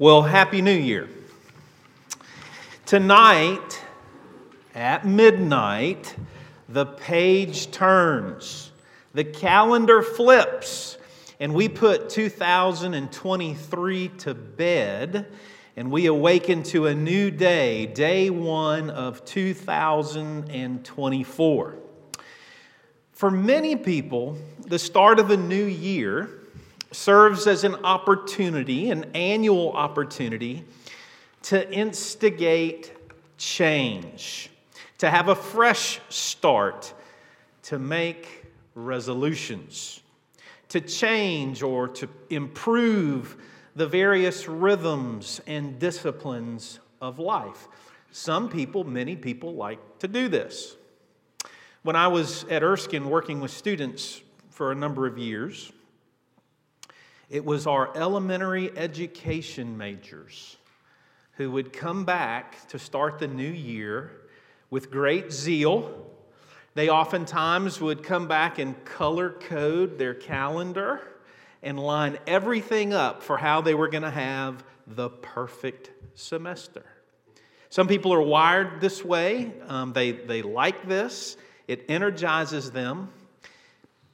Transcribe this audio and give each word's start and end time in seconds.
Well, 0.00 0.22
Happy 0.22 0.62
New 0.62 0.72
Year. 0.72 1.08
Tonight 2.86 3.84
at 4.74 5.06
midnight, 5.06 6.16
the 6.70 6.86
page 6.86 7.70
turns, 7.70 8.72
the 9.12 9.24
calendar 9.24 10.00
flips, 10.00 10.96
and 11.38 11.52
we 11.52 11.68
put 11.68 12.08
2023 12.08 14.08
to 14.08 14.32
bed, 14.32 15.26
and 15.76 15.90
we 15.90 16.06
awaken 16.06 16.62
to 16.62 16.86
a 16.86 16.94
new 16.94 17.30
day, 17.30 17.84
day 17.84 18.30
one 18.30 18.88
of 18.88 19.22
2024. 19.26 21.74
For 23.12 23.30
many 23.30 23.76
people, 23.76 24.38
the 24.66 24.78
start 24.78 25.18
of 25.18 25.30
a 25.30 25.36
new 25.36 25.66
year 25.66 26.39
serves 26.92 27.46
as 27.46 27.64
an 27.64 27.76
opportunity, 27.84 28.90
an 28.90 29.10
annual 29.14 29.72
opportunity, 29.72 30.64
to 31.42 31.70
instigate 31.72 32.92
change, 33.38 34.50
to 34.98 35.08
have 35.08 35.28
a 35.28 35.34
fresh 35.34 36.00
start, 36.08 36.92
to 37.62 37.78
make 37.78 38.44
resolutions, 38.74 40.02
to 40.68 40.80
change 40.80 41.62
or 41.62 41.88
to 41.88 42.08
improve 42.28 43.36
the 43.76 43.86
various 43.86 44.48
rhythms 44.48 45.40
and 45.46 45.78
disciplines 45.78 46.80
of 47.00 47.18
life. 47.18 47.68
Some 48.12 48.48
people, 48.48 48.84
many 48.84 49.16
people, 49.16 49.54
like 49.54 49.78
to 50.00 50.08
do 50.08 50.28
this. 50.28 50.76
When 51.82 51.96
I 51.96 52.08
was 52.08 52.44
at 52.44 52.62
Erskine 52.62 53.08
working 53.08 53.40
with 53.40 53.52
students 53.52 54.20
for 54.50 54.72
a 54.72 54.74
number 54.74 55.06
of 55.06 55.16
years, 55.16 55.72
it 57.30 57.44
was 57.44 57.68
our 57.68 57.96
elementary 57.96 58.76
education 58.76 59.78
majors 59.78 60.56
who 61.34 61.52
would 61.52 61.72
come 61.72 62.04
back 62.04 62.68
to 62.68 62.78
start 62.78 63.20
the 63.20 63.28
new 63.28 63.48
year 63.48 64.10
with 64.68 64.90
great 64.90 65.32
zeal. 65.32 66.06
They 66.74 66.88
oftentimes 66.88 67.80
would 67.80 68.02
come 68.02 68.26
back 68.26 68.58
and 68.58 68.84
color 68.84 69.30
code 69.30 69.96
their 69.96 70.12
calendar 70.12 71.00
and 71.62 71.78
line 71.78 72.18
everything 72.26 72.92
up 72.92 73.22
for 73.22 73.36
how 73.36 73.60
they 73.60 73.74
were 73.74 73.88
going 73.88 74.02
to 74.02 74.10
have 74.10 74.64
the 74.88 75.08
perfect 75.08 75.90
semester. 76.14 76.84
Some 77.68 77.86
people 77.86 78.12
are 78.12 78.20
wired 78.20 78.80
this 78.80 79.04
way, 79.04 79.52
um, 79.68 79.92
they, 79.92 80.10
they 80.10 80.42
like 80.42 80.88
this, 80.88 81.36
it 81.68 81.84
energizes 81.88 82.72
them. 82.72 83.10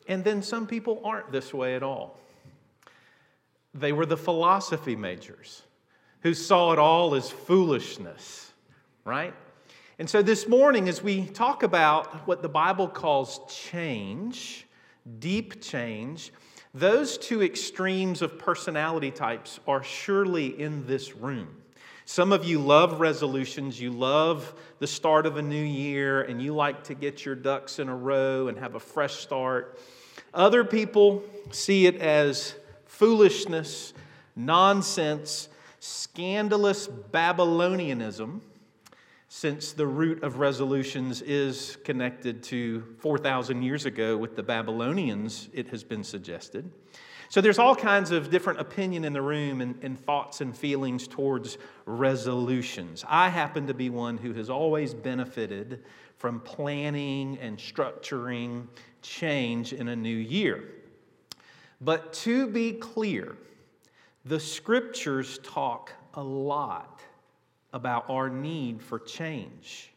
And 0.07 0.23
then 0.23 0.43
some 0.43 0.67
people 0.67 1.01
aren't 1.03 1.33
this 1.33 1.55
way 1.55 1.75
at 1.75 1.83
all. 1.83 2.21
They 3.79 3.93
were 3.93 4.07
the 4.07 4.17
philosophy 4.17 4.97
majors 4.97 5.63
who 6.21 6.33
saw 6.35 6.73
it 6.73 6.79
all 6.79 7.15
as 7.15 7.31
foolishness, 7.31 8.53
right? 9.05 9.35
And 9.99 10.09
so 10.09 10.23
this 10.23 10.49
morning, 10.49 10.89
as 10.89 11.03
we 11.03 11.27
talk 11.27 11.63
about 11.63 12.27
what 12.27 12.43
the 12.43 12.49
Bible 12.49 12.89
calls 12.89 13.41
change, 13.49 14.67
deep 15.19 15.63
change, 15.63 16.33
those 16.75 17.17
two 17.17 17.43
extremes 17.43 18.23
of 18.23 18.39
personality 18.39 19.11
types 19.11 19.61
are 19.67 19.83
surely 19.83 20.61
in 20.61 20.87
this 20.87 21.15
room. 21.15 21.49
Some 22.05 22.33
of 22.33 22.45
you 22.45 22.59
love 22.59 23.01
resolutions, 23.01 23.81
you 23.81 23.91
love 23.91 24.55
the 24.79 24.87
start 24.87 25.27
of 25.27 25.37
a 25.37 25.43
new 25.43 25.65
year, 25.65 26.23
and 26.23 26.41
you 26.41 26.55
like 26.55 26.85
to 26.85 26.95
get 26.95 27.25
your 27.25 27.35
ducks 27.35 27.79
in 27.79 27.89
a 27.89 27.97
row 27.97 28.49
and 28.49 28.59
have 28.59 28.75
a 28.75 28.81
fresh 28.81 29.15
start. 29.15 29.79
Other 30.33 30.65
people 30.65 31.25
see 31.51 31.87
it 31.87 31.97
as 31.97 32.55
foolishness, 32.97 33.93
nonsense, 34.35 35.51
scandalous 35.81 36.89
Babylonianism, 36.89 38.41
since 39.29 39.73
the 39.73 39.87
root 39.87 40.23
of 40.23 40.39
resolutions 40.39 41.21
is 41.21 41.77
connected 41.85 42.43
to 42.45 42.83
4,000 43.01 43.63
years 43.63 43.85
ago 43.85 44.17
with 44.17 44.35
the 44.35 44.43
Babylonians, 44.43 45.51
it 45.53 45.69
has 45.69 45.85
been 45.85 46.03
suggested. 46.03 46.71
So 47.29 47.43
there's 47.43 47.59
all 47.59 47.77
kinds 47.77 48.13
of 48.13 48.31
different 48.31 48.61
opinion 48.61 49.05
in 49.05 49.13
the 49.13 49.21
room 49.21 49.61
and, 49.61 49.79
and, 49.83 49.99
thoughts 49.99 50.41
and 50.41 50.57
feelings 50.57 51.07
towards 51.07 51.59
resolutions. 51.85 53.05
I 53.07 53.29
happen 53.29 53.67
to 53.67 53.75
be 53.75 53.91
one 53.91 54.17
who 54.17 54.33
has 54.35 54.49
always 54.49 54.95
benefited 54.95 55.85
from 56.17 56.41
planning 56.41 57.37
and 57.43 57.59
structuring 57.59 58.69
change 59.03 59.75
in 59.75 59.89
a 59.89 59.97
new 59.97 60.17
year. 60.17 60.65
But 61.81 62.13
to 62.15 62.47
be 62.47 62.73
clear, 62.73 63.37
the 64.25 64.41
scriptures 64.41 65.39
talk 65.43 65.93
a 66.15 66.23
lot 66.23 67.01
about 67.73 68.09
our 68.09 68.31
need 68.31 68.83
for 68.83 68.99
change, 68.99 69.93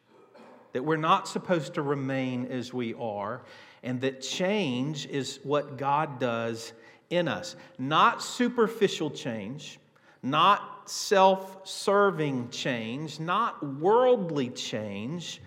that 0.74 0.84
we're 0.84 0.98
not 0.98 1.28
supposed 1.28 1.76
to 1.76 1.82
remain 1.82 2.46
as 2.48 2.74
we 2.74 2.94
are, 2.96 3.42
and 3.82 4.02
that 4.02 4.22
change 4.22 5.08
is 5.08 5.40
what 5.44 5.78
God 5.78 6.20
does 6.20 6.74
in 7.10 7.28
us. 7.28 7.56
Not 7.78 8.22
superficial 8.22 9.10
change, 9.10 9.80
not 10.22 10.90
self 10.90 11.68
serving 11.68 12.50
change, 12.50 13.20
not 13.20 13.66
worldly 13.80 14.50
change, 14.50 15.42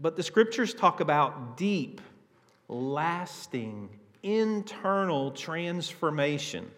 but 0.00 0.16
the 0.16 0.22
scriptures 0.22 0.72
talk 0.72 1.00
about 1.00 1.58
deep, 1.58 2.00
lasting 2.68 3.90
internal 4.22 5.30
transformation 5.30 6.70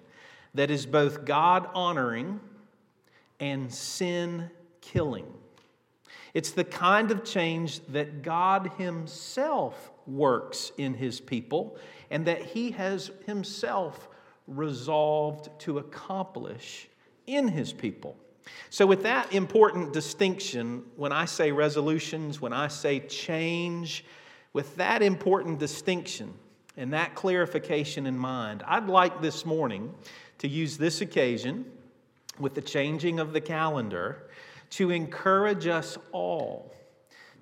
that 0.55 0.71
is 0.71 0.87
both 0.87 1.25
God 1.25 1.69
honoring 1.75 2.41
and 3.41 3.73
sin 3.73 4.51
killing. 4.81 5.27
It's 6.35 6.53
the 6.53 6.65
kind 6.65 7.11
of 7.11 7.25
change 7.25 7.81
that 7.89 8.23
God 8.23 8.73
Himself 8.79 9.91
works 10.07 10.73
in 10.79 10.95
His 10.95 11.21
people 11.21 11.77
and 12.11 12.27
that 12.27 12.43
He 12.43 12.71
has 12.73 13.11
Himself 13.27 14.09
resolved 14.47 15.49
to 15.61 15.79
accomplish 15.79 16.89
in 17.27 17.49
His 17.49 17.73
people. 17.73 18.17
So, 18.71 18.87
with 18.87 19.03
that 19.05 19.33
important 19.33 19.93
distinction, 19.93 20.83
when 20.97 21.13
I 21.13 21.27
say 21.27 21.53
resolutions, 21.53 22.41
when 22.41 22.53
I 22.53 22.69
say 22.69 23.01
change, 23.01 24.05
with 24.53 24.77
that 24.77 25.03
important 25.03 25.59
distinction, 25.59 26.35
and 26.77 26.93
that 26.93 27.15
clarification 27.15 28.07
in 28.07 28.17
mind, 28.17 28.63
I'd 28.67 28.87
like 28.87 29.21
this 29.21 29.45
morning 29.45 29.95
to 30.39 30.49
use 30.49 30.79
this 30.79 31.01
occasion 31.01 31.67
with 32.39 32.55
the 32.55 32.63
changing 32.63 33.21
of 33.21 33.33
the 33.33 33.41
calendar 33.41 34.29
to 34.71 34.91
encourage 34.91 35.67
us 35.67 35.99
all 36.13 36.75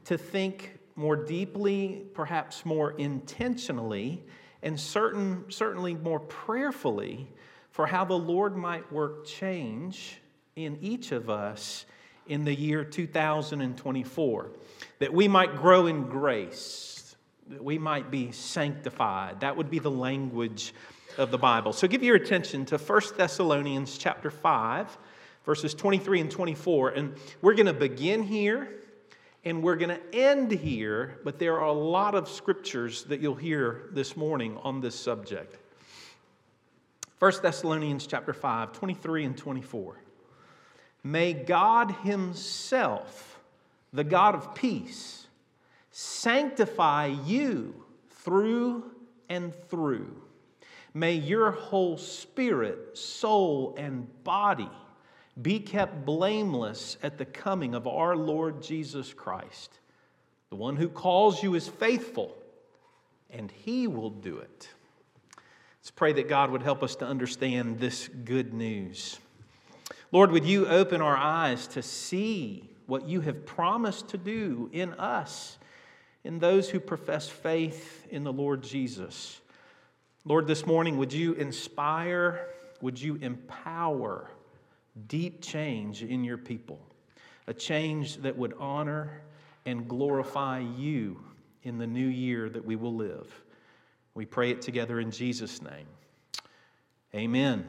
to 0.05 0.19
think 0.19 0.79
more 0.97 1.17
deeply, 1.17 2.05
perhaps 2.15 2.67
more 2.67 2.93
intentionally, 2.93 4.23
and 4.63 4.79
certain, 4.79 5.45
certainly 5.49 5.95
more 5.95 6.21
prayerfully 6.21 7.29
for 7.71 7.87
how 7.87 8.05
the 8.05 8.19
Lord 8.19 8.57
might 8.57 8.91
work 8.93 9.25
change 9.25 10.21
in 10.57 10.77
each 10.81 11.13
of 11.13 11.31
us 11.31 11.87
in 12.27 12.45
the 12.45 12.55
year 12.55 12.85
2024, 12.85 14.51
that 14.99 15.13
we 15.13 15.29
might 15.29 15.57
grow 15.57 15.87
in 15.87 16.03
grace 16.03 17.00
that 17.51 17.65
we 17.65 17.79
might 17.79 18.13
be 18.13 18.31
sanctified. 18.31 19.41
That 19.41 19.57
would 19.57 19.71
be 19.71 19.81
the 19.81 19.91
language 19.91 20.73
of 21.19 21.33
the 21.33 21.39
Bible. 21.39 21.73
So 21.73 21.89
give 21.89 22.01
your 22.01 22.15
attention 22.15 22.65
to 22.67 22.79
1 22.79 23.01
Thessalonians 23.17 23.99
chapter 23.99 24.31
5, 24.31 24.97
verses 25.45 25.75
23 25.75 26.21
and 26.21 26.31
24. 26.31 26.91
And 26.91 27.17
we're 27.43 27.55
going 27.55 27.67
to 27.67 27.73
begin 27.73 28.23
here 28.23 28.69
and 29.45 29.65
we're 29.65 29.77
going 29.77 29.91
to 29.91 30.15
end 30.15 30.53
here, 30.53 31.19
but 31.25 31.41
there 31.41 31.59
are 31.59 31.67
a 31.67 31.73
lot 31.73 32.15
of 32.15 32.29
scriptures 32.29 33.05
that 33.05 33.21
you'll 33.21 33.35
hear 33.35 33.89
this 33.93 34.17
morning 34.17 34.57
on 34.63 34.81
this 34.81 34.95
subject. 34.95 35.57
1 37.19 37.33
Thessalonians 37.43 38.07
chapter 38.07 38.33
5, 38.33 38.73
23 38.73 39.25
and 39.25 39.37
24. 39.37 39.97
May 41.03 41.33
God 41.33 41.91
Himself, 42.05 43.41
the 43.93 44.05
God 44.05 44.37
of 44.37 44.55
peace, 44.55 45.20
sanctify 45.91 47.07
you 47.27 47.75
through 48.11 48.91
and 49.29 49.55
through. 49.69 50.21
May 50.93 51.15
your 51.15 51.53
whole 51.53 51.97
spirit, 51.97 52.99
soul, 52.99 53.75
and 53.79 54.09
body 54.25 54.71
be 55.41 55.61
kept 55.61 56.05
blameless 56.05 56.97
at 57.03 57.17
the 57.17 57.25
coming 57.25 57.75
of 57.75 57.87
our 57.87 58.17
Lord 58.17 58.63
Jesus 58.63 59.15
Christ. 59.15 59.79
The 60.51 60.57
one 60.57 60.77
who 60.77 60.89
calls 60.89 61.43
you 61.43 61.55
is 61.55 61.69
faithful, 61.69 62.37
and 63.31 63.51
he 63.51 63.87
will 63.87 64.11
do 64.11 64.39
it. 64.39 64.69
Let's 65.81 65.93
pray 65.93 66.13
that 66.15 66.29
God 66.29 66.51
would 66.51 66.63
help 66.63 66.83
us 66.83 66.97
to 66.97 67.07
understand 67.07 67.79
this 67.79 68.09
good 68.09 68.53
news. 68.53 69.19
Lord, 70.13 70.33
would 70.33 70.45
you 70.45 70.67
open 70.67 71.01
our 71.01 71.17
eyes 71.17 71.69
to 71.69 71.83
see 71.83 72.69
what 72.87 73.09
you 73.09 73.21
have 73.21 73.47
promised 73.47 74.09
to 74.09 74.19
do 74.19 74.69
in 74.73 74.93
us? 74.95 75.57
In 76.25 76.39
those 76.39 76.69
who 76.69 76.81
profess 76.81 77.29
faith 77.29 78.07
in 78.11 78.25
the 78.25 78.33
Lord 78.33 78.63
Jesus. 78.63 79.41
Lord, 80.25 80.47
this 80.47 80.67
morning, 80.67 80.99
would 80.99 81.13
you 81.13 81.33
inspire, 81.35 82.49
would 82.81 83.01
you 83.01 83.17
empower 83.17 84.31
deep 85.09 85.43
change 85.43 86.03
in 86.03 86.25
your 86.25 86.39
people, 86.39 86.79
a 87.47 87.55
change 87.55 88.17
that 88.19 88.37
would 88.37 88.55
honor 88.59 89.23
and 89.67 89.89
glorify 89.89 90.59
you 90.59 91.21
in 91.63 91.79
the 91.79 91.87
new 91.87 92.07
year 92.07 92.49
that 92.49 92.65
we 92.65 92.77
will 92.77 92.95
live. 92.95 93.29
We 94.15 94.27
pray 94.27 94.51
it 94.51 94.63
together 94.63 95.01
in 95.01 95.11
Jesus' 95.11 95.63
name. 95.63 95.87
Amen. 97.15 97.67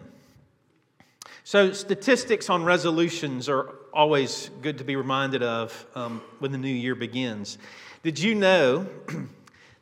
So, 1.43 1.73
statistics 1.73 2.49
on 2.49 2.63
resolutions 2.63 3.49
are 3.49 3.69
always 3.93 4.49
good 4.61 4.77
to 4.77 4.83
be 4.83 4.95
reminded 4.95 5.43
of 5.43 5.85
um, 5.95 6.21
when 6.39 6.51
the 6.51 6.57
new 6.57 6.69
year 6.69 6.95
begins. 6.95 7.57
Did 8.03 8.17
you 8.17 8.33
know 8.33 8.87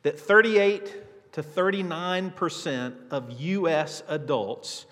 that 0.02 0.20
38 0.20 1.32
to 1.32 1.42
39% 1.42 2.94
of 3.10 3.40
U.S. 3.40 4.02
adults 4.08 4.84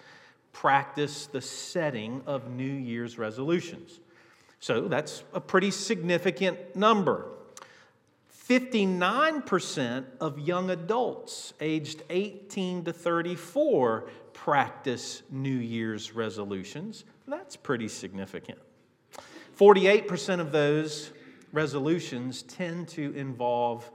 practice 0.53 1.27
the 1.27 1.43
setting 1.43 2.23
of 2.27 2.51
New 2.51 2.65
Year's 2.65 3.19
resolutions? 3.19 4.01
So, 4.61 4.89
that's 4.89 5.23
a 5.35 5.41
pretty 5.41 5.71
significant 5.71 6.75
number. 6.75 7.27
59% 8.49 10.05
of 10.21 10.39
young 10.39 10.71
adults 10.71 11.53
aged 11.61 12.03
18 12.09 12.85
to 12.85 12.93
34 12.95 14.09
practice 14.33 15.23
New 15.31 15.51
Year's 15.51 16.15
resolutions. 16.15 17.05
That's 17.27 17.57
pretty 17.57 17.89
significant. 17.89 18.59
48% 19.59 20.41
of 20.41 20.51
those 20.51 21.11
resolutions 21.53 22.43
tend 22.43 22.89
to 22.89 23.13
involve 23.15 23.91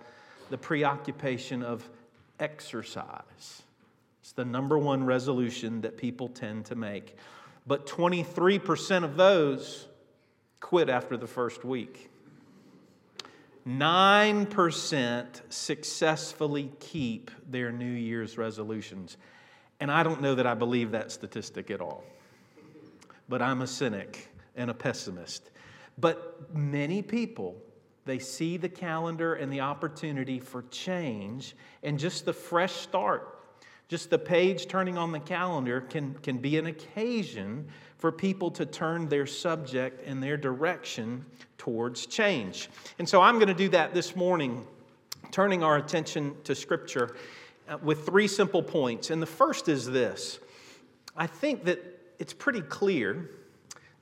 the 0.50 0.58
preoccupation 0.58 1.64
of 1.64 1.88
exercise. 2.40 3.64
It's 4.22 4.32
the 4.34 4.46
number 4.46 4.78
one 4.78 5.06
resolution 5.06 5.82
that 5.82 5.98
people 5.98 6.30
tend 6.30 6.66
to 6.66 6.76
make. 6.76 7.18
But 7.66 7.88
23% 7.88 9.04
of 9.04 9.16
those 9.16 9.88
quit 10.60 10.90
after 10.90 11.18
the 11.18 11.28
first 11.28 11.64
week. 11.64 12.10
9% 13.68 15.42
successfully 15.50 16.72
keep 16.80 17.32
their 17.50 17.72
New 17.72 17.86
Year's 17.86 18.38
resolutions. 18.38 19.18
And 19.80 19.90
I 19.92 20.04
don't 20.04 20.22
know 20.22 20.36
that 20.36 20.46
I 20.48 20.54
believe 20.54 20.92
that 20.92 21.12
statistic 21.12 21.72
at 21.72 21.80
all. 21.80 22.04
But 23.30 23.42
I'm 23.42 23.62
a 23.62 23.68
cynic 23.68 24.30
and 24.56 24.70
a 24.70 24.74
pessimist. 24.74 25.50
But 25.98 26.54
many 26.54 27.02
people, 27.02 27.56
they 28.06 28.20
see 28.20 28.58
the 28.58 28.70
calendar 28.70 29.36
and 29.36 29.52
the 29.52 29.62
opportunity 29.62 30.40
for 30.40 30.64
change 30.64 31.56
and 31.84 32.00
just 32.00 32.26
the 32.26 32.34
fresh 32.34 32.74
start. 32.74 33.40
Just 33.88 34.10
the 34.10 34.18
page 34.18 34.68
turning 34.68 34.98
on 34.98 35.12
the 35.12 35.20
calendar 35.20 35.82
can, 35.82 36.16
can 36.16 36.38
be 36.38 36.58
an 36.58 36.66
occasion 36.68 37.68
for 37.98 38.12
people 38.12 38.50
to 38.52 38.66
turn 38.66 39.08
their 39.08 39.26
subject 39.26 40.06
and 40.08 40.22
their 40.22 40.36
direction 40.36 41.26
towards 41.58 42.06
change. 42.06 42.70
And 42.98 43.08
so 43.08 43.22
I'm 43.22 43.36
going 43.36 43.48
to 43.50 43.54
do 43.54 43.70
that 43.70 43.94
this 43.94 44.16
morning, 44.16 44.66
turning 45.32 45.64
our 45.64 45.78
attention 45.78 46.36
to 46.44 46.56
Scripture 46.56 47.16
uh, 47.70 47.78
with 47.82 48.06
three 48.06 48.28
simple 48.28 48.64
points. 48.64 49.10
And 49.10 49.22
the 49.22 49.28
first 49.28 49.70
is 49.70 49.86
this 49.86 50.40
I 51.16 51.28
think 51.28 51.66
that 51.66 51.80
it's 52.20 52.34
pretty 52.34 52.62
clear 52.62 53.30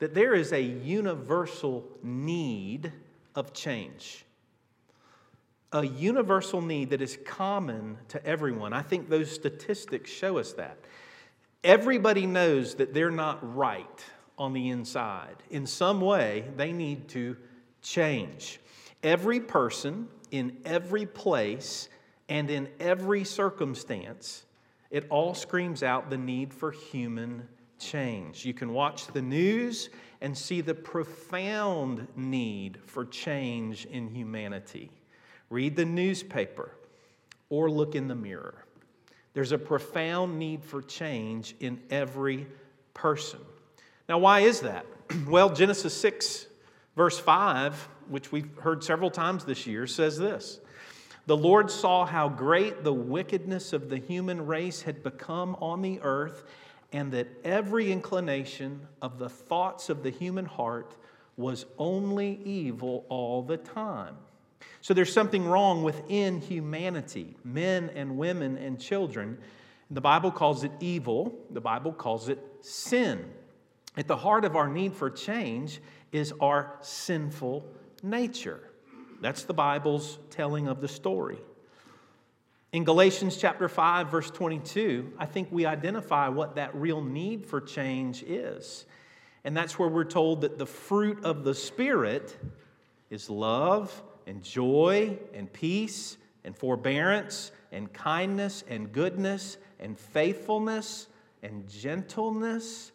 that 0.02 0.16
there 0.16 0.34
is 0.34 0.52
a 0.52 0.60
universal 0.60 1.88
need 2.02 2.92
of 3.36 3.54
change. 3.54 4.26
A 5.74 5.86
universal 5.86 6.60
need 6.60 6.90
that 6.90 7.04
is 7.04 7.20
common 7.24 8.00
to 8.08 8.26
everyone. 8.26 8.74
I 8.74 8.82
think 8.82 9.10
those 9.10 9.30
statistics 9.30 10.10
show 10.10 10.40
us 10.40 10.54
that. 10.54 10.80
Everybody 11.64 12.26
knows 12.26 12.74
that 12.76 12.96
they're 12.96 13.12
not 13.12 13.56
right 13.56 14.04
on 14.40 14.54
the 14.54 14.70
inside. 14.70 15.36
In 15.52 15.68
some 15.68 16.02
way, 16.02 16.46
they 16.58 16.74
need 16.74 17.08
to 17.10 17.38
change. 17.84 18.60
Every 19.04 19.40
person 19.40 20.08
in 20.32 20.58
every 20.66 21.06
place 21.06 21.90
and 22.28 22.50
in 22.50 22.70
every 22.80 23.24
circumstance, 23.24 24.46
it 24.90 25.06
all 25.12 25.36
screams 25.36 25.84
out 25.84 26.10
the 26.10 26.18
need 26.18 26.56
for 26.56 26.72
human 26.72 27.48
change. 27.82 28.46
You 28.46 28.54
can 28.54 28.74
watch 28.74 29.08
the 29.08 29.22
news 29.22 29.90
and 30.22 30.38
see 30.38 30.62
the 30.62 30.76
profound 30.76 32.08
need 32.16 32.80
for 32.86 33.06
change 33.06 33.86
in 33.86 34.08
humanity. 34.08 34.92
Read 35.50 35.76
the 35.76 35.86
newspaper 35.86 36.72
or 37.50 37.70
look 37.70 37.96
in 37.96 38.08
the 38.08 38.16
mirror. 38.16 38.64
There's 39.34 39.52
a 39.52 39.58
profound 39.58 40.38
need 40.38 40.64
for 40.64 40.82
change 40.82 41.56
in 41.60 41.82
every 41.90 42.48
person. 42.94 43.40
Now, 44.08 44.20
why 44.20 44.42
is 44.42 44.62
that? 44.62 44.86
Well, 45.28 45.50
Genesis 45.50 45.94
6, 45.96 46.48
verse 46.96 47.20
5, 47.20 47.90
which 48.08 48.32
we've 48.32 48.50
heard 48.60 48.82
several 48.82 49.12
times 49.12 49.44
this 49.44 49.68
year, 49.68 49.86
says 49.86 50.18
this 50.18 50.62
The 51.26 51.36
Lord 51.36 51.70
saw 51.70 52.06
how 52.06 52.30
great 52.30 52.86
the 52.86 52.94
wickedness 52.94 53.74
of 53.74 53.90
the 53.90 53.98
human 53.98 54.46
race 54.46 54.84
had 54.84 55.04
become 55.04 55.56
on 55.60 55.82
the 55.82 56.00
earth, 56.02 56.46
and 56.92 57.12
that 57.14 57.28
every 57.44 57.92
inclination 57.92 58.88
of 59.02 59.18
the 59.18 59.30
thoughts 59.30 59.90
of 59.90 60.04
the 60.04 60.10
human 60.10 60.46
heart 60.46 60.96
was 61.38 61.66
only 61.78 62.40
evil 62.44 63.06
all 63.10 63.42
the 63.42 63.58
time. 63.58 64.16
So 64.82 64.94
there's 64.94 65.14
something 65.14 65.46
wrong 65.46 65.84
within 65.84 66.42
humanity, 66.42 67.36
men 67.44 67.92
and 67.96 68.18
women 68.18 68.58
and 68.58 68.80
children. 68.80 69.38
The 69.90 70.02
Bible 70.02 70.32
calls 70.32 70.64
it 70.64 70.72
evil, 70.80 71.38
the 71.50 71.62
Bible 71.62 71.94
calls 71.94 72.30
it 72.30 72.40
sin. 72.62 73.26
At 73.98 74.08
the 74.08 74.18
heart 74.18 74.46
of 74.46 74.56
our 74.56 74.68
need 74.68 74.94
for 74.94 75.10
change 75.10 75.82
is 76.12 76.34
our 76.40 76.78
sinful 76.82 77.66
nature. 78.04 78.60
That's 79.22 79.44
the 79.44 79.54
Bible's 79.54 80.20
telling 80.30 80.68
of 80.68 80.82
the 80.82 80.88
story. 80.88 81.38
In 82.74 82.86
Galatians 82.86 83.36
chapter 83.36 83.68
5 83.68 84.10
verse 84.10 84.32
22, 84.32 85.14
I 85.18 85.26
think 85.26 85.50
we 85.52 85.66
identify 85.66 86.30
what 86.30 86.56
that 86.56 86.74
real 86.74 87.02
need 87.02 87.46
for 87.46 87.60
change 87.60 88.24
is. 88.24 88.86
And 89.44 89.58
that's 89.58 89.78
where 89.78 89.90
we're 89.90 90.06
told 90.06 90.42
that 90.42 90.58
the 90.58 90.66
fruit 90.66 91.26
of 91.26 91.44
the 91.44 91.54
spirit 91.54 92.38
is 93.10 93.30
love 93.30 94.02
and 94.26 94.42
joy 94.42 95.20
and 95.34 95.52
peace 95.52 96.16
and 96.46 96.56
forbearance 96.56 97.52
and 97.74 97.92
kindness 97.92 98.64
and 98.70 98.94
goodness 98.94 99.58
and 99.80 100.00
faithfulness 100.00 101.08
and 101.44 101.68
gentleness 101.68 102.94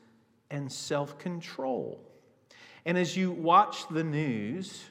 and 0.50 0.72
self 0.72 1.18
control. 1.18 2.00
And 2.86 2.96
as 2.96 3.14
you 3.14 3.30
watch 3.30 3.88
the 3.88 4.04
news, 4.04 4.84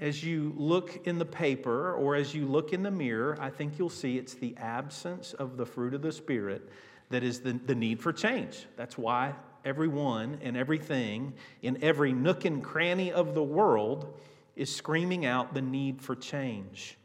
as 0.00 0.22
you 0.24 0.54
look 0.56 1.06
in 1.06 1.18
the 1.18 1.24
paper 1.24 1.94
or 1.94 2.14
as 2.14 2.34
you 2.34 2.46
look 2.46 2.72
in 2.72 2.82
the 2.82 2.90
mirror, 2.90 3.36
I 3.40 3.50
think 3.50 3.78
you'll 3.78 3.90
see 3.90 4.18
it's 4.18 4.34
the 4.34 4.56
absence 4.56 5.32
of 5.34 5.56
the 5.56 5.66
fruit 5.66 5.94
of 5.94 6.02
the 6.02 6.12
Spirit 6.12 6.68
that 7.10 7.22
is 7.22 7.40
the, 7.40 7.52
the 7.52 7.74
need 7.74 8.00
for 8.00 8.12
change. 8.12 8.66
That's 8.76 8.96
why 8.98 9.34
everyone 9.64 10.38
and 10.42 10.56
everything 10.56 11.34
in 11.62 11.82
every 11.82 12.12
nook 12.12 12.44
and 12.44 12.62
cranny 12.62 13.12
of 13.12 13.34
the 13.34 13.42
world 13.42 14.18
is 14.56 14.74
screaming 14.74 15.24
out 15.24 15.54
the 15.54 15.62
need 15.62 16.00
for 16.00 16.14
change. 16.14 16.96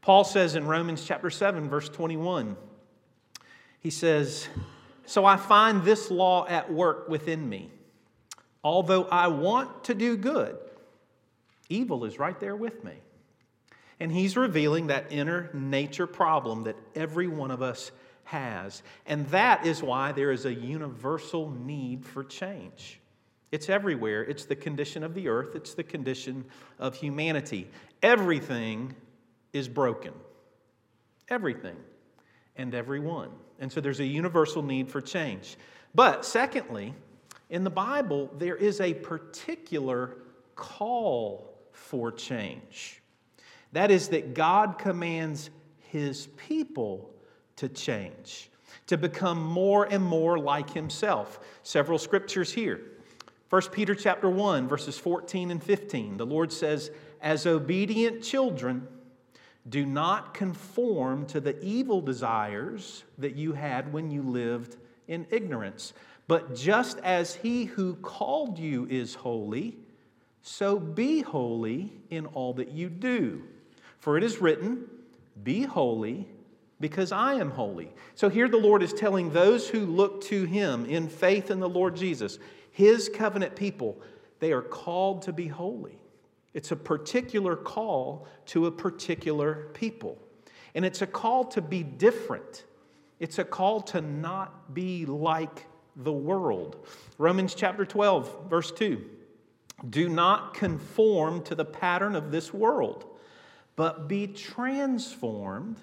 Paul 0.00 0.24
says 0.24 0.54
in 0.54 0.66
Romans 0.66 1.04
chapter 1.04 1.30
7, 1.30 1.68
verse 1.68 1.88
21, 1.88 2.56
he 3.80 3.90
says, 3.90 4.48
So 5.04 5.24
I 5.24 5.36
find 5.36 5.84
this 5.84 6.10
law 6.10 6.46
at 6.46 6.72
work 6.72 7.08
within 7.08 7.48
me. 7.48 7.70
Although 8.64 9.04
I 9.04 9.28
want 9.28 9.84
to 9.84 9.94
do 9.94 10.16
good, 10.16 10.58
evil 11.70 12.04
is 12.04 12.18
right 12.18 12.38
there 12.38 12.56
with 12.56 12.84
me. 12.84 12.92
And 13.98 14.10
he's 14.12 14.36
revealing 14.36 14.88
that 14.88 15.06
inner 15.10 15.50
nature 15.52 16.06
problem 16.06 16.64
that 16.64 16.76
every 16.94 17.28
one 17.28 17.50
of 17.50 17.62
us 17.62 17.90
has. 18.24 18.82
And 19.06 19.26
that 19.28 19.66
is 19.66 19.82
why 19.82 20.12
there 20.12 20.32
is 20.32 20.46
a 20.46 20.54
universal 20.54 21.50
need 21.50 22.04
for 22.04 22.24
change. 22.24 23.00
It's 23.52 23.68
everywhere. 23.68 24.22
It's 24.22 24.44
the 24.44 24.56
condition 24.56 25.02
of 25.02 25.14
the 25.14 25.28
earth, 25.28 25.54
it's 25.54 25.74
the 25.74 25.82
condition 25.82 26.44
of 26.78 26.94
humanity. 26.94 27.68
Everything 28.02 28.94
is 29.52 29.68
broken. 29.68 30.12
Everything 31.28 31.76
and 32.56 32.74
everyone. 32.74 33.30
And 33.58 33.70
so 33.70 33.80
there's 33.80 34.00
a 34.00 34.04
universal 34.04 34.62
need 34.62 34.88
for 34.88 35.00
change. 35.00 35.56
But 35.94 36.24
secondly, 36.24 36.94
in 37.50 37.64
the 37.64 37.70
Bible, 37.70 38.30
there 38.38 38.56
is 38.56 38.80
a 38.80 38.94
particular 38.94 40.16
call 40.54 41.49
for 41.72 42.12
change. 42.12 43.02
That 43.72 43.90
is, 43.90 44.08
that 44.08 44.34
God 44.34 44.78
commands 44.78 45.50
his 45.78 46.28
people 46.36 47.10
to 47.56 47.68
change, 47.68 48.50
to 48.86 48.96
become 48.96 49.42
more 49.42 49.84
and 49.84 50.02
more 50.02 50.38
like 50.38 50.70
himself. 50.70 51.40
Several 51.62 51.98
scriptures 51.98 52.52
here. 52.52 52.80
1 53.48 53.62
Peter 53.72 53.94
chapter 53.94 54.30
1 54.30 54.68
verses 54.68 54.98
14 54.98 55.50
and 55.50 55.62
15. 55.62 56.16
The 56.16 56.26
Lord 56.26 56.52
says, 56.52 56.90
"As 57.20 57.46
obedient 57.46 58.22
children, 58.22 58.86
do 59.68 59.84
not 59.84 60.34
conform 60.34 61.26
to 61.26 61.40
the 61.40 61.60
evil 61.62 62.00
desires 62.00 63.04
that 63.18 63.36
you 63.36 63.52
had 63.52 63.92
when 63.92 64.10
you 64.10 64.22
lived 64.22 64.76
in 65.06 65.26
ignorance, 65.30 65.92
But 66.30 66.54
just 66.54 66.98
as 67.00 67.34
he 67.34 67.64
who 67.64 67.96
called 67.96 68.56
you 68.56 68.86
is 68.88 69.16
holy, 69.16 69.76
so 70.42 70.78
be 70.78 71.20
holy 71.20 71.92
in 72.10 72.26
all 72.26 72.54
that 72.54 72.70
you 72.70 72.88
do. 72.88 73.42
For 73.98 74.16
it 74.16 74.24
is 74.24 74.40
written, 74.40 74.88
Be 75.42 75.62
holy, 75.62 76.26
because 76.80 77.12
I 77.12 77.34
am 77.34 77.50
holy. 77.50 77.92
So 78.14 78.28
here 78.28 78.48
the 78.48 78.56
Lord 78.56 78.82
is 78.82 78.92
telling 78.92 79.30
those 79.30 79.68
who 79.68 79.80
look 79.80 80.22
to 80.24 80.44
him 80.44 80.86
in 80.86 81.08
faith 81.08 81.50
in 81.50 81.60
the 81.60 81.68
Lord 81.68 81.94
Jesus, 81.94 82.38
his 82.70 83.10
covenant 83.12 83.54
people, 83.54 84.00
they 84.38 84.52
are 84.52 84.62
called 84.62 85.22
to 85.22 85.32
be 85.32 85.46
holy. 85.46 85.98
It's 86.54 86.72
a 86.72 86.76
particular 86.76 87.54
call 87.54 88.26
to 88.46 88.66
a 88.66 88.72
particular 88.72 89.68
people. 89.74 90.18
And 90.74 90.84
it's 90.84 91.02
a 91.02 91.06
call 91.06 91.44
to 91.46 91.60
be 91.60 91.82
different. 91.82 92.64
It's 93.18 93.38
a 93.38 93.44
call 93.44 93.82
to 93.82 94.00
not 94.00 94.72
be 94.72 95.04
like 95.04 95.66
the 95.96 96.12
world. 96.12 96.86
Romans 97.18 97.54
chapter 97.54 97.84
12, 97.84 98.48
verse 98.48 98.72
2. 98.72 99.04
Do 99.88 100.08
not 100.08 100.54
conform 100.54 101.42
to 101.44 101.54
the 101.54 101.64
pattern 101.64 102.14
of 102.14 102.30
this 102.30 102.52
world, 102.52 103.04
but 103.76 104.08
be 104.08 104.26
transformed 104.26 105.78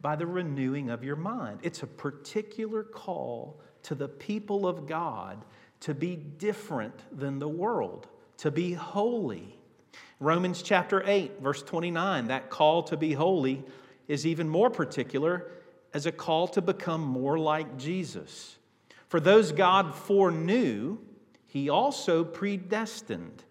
by 0.00 0.16
the 0.16 0.26
renewing 0.26 0.90
of 0.90 1.04
your 1.04 1.16
mind. 1.16 1.60
It's 1.62 1.82
a 1.82 1.86
particular 1.86 2.82
call 2.82 3.60
to 3.84 3.94
the 3.94 4.08
people 4.08 4.66
of 4.66 4.86
God 4.86 5.44
to 5.80 5.94
be 5.94 6.16
different 6.16 6.94
than 7.16 7.38
the 7.38 7.48
world, 7.48 8.06
to 8.38 8.50
be 8.50 8.72
holy. 8.72 9.58
Romans 10.20 10.62
chapter 10.62 11.02
8, 11.04 11.40
verse 11.40 11.62
29, 11.62 12.28
that 12.28 12.48
call 12.48 12.82
to 12.84 12.96
be 12.96 13.12
holy 13.12 13.64
is 14.08 14.26
even 14.26 14.48
more 14.48 14.70
particular 14.70 15.50
as 15.92 16.06
a 16.06 16.12
call 16.12 16.48
to 16.48 16.62
become 16.62 17.02
more 17.02 17.38
like 17.38 17.76
Jesus. 17.76 18.56
For 19.08 19.20
those 19.20 19.52
God 19.52 19.94
foreknew, 19.94 20.98
he 21.52 21.68
also 21.68 22.24
predestined 22.24 23.44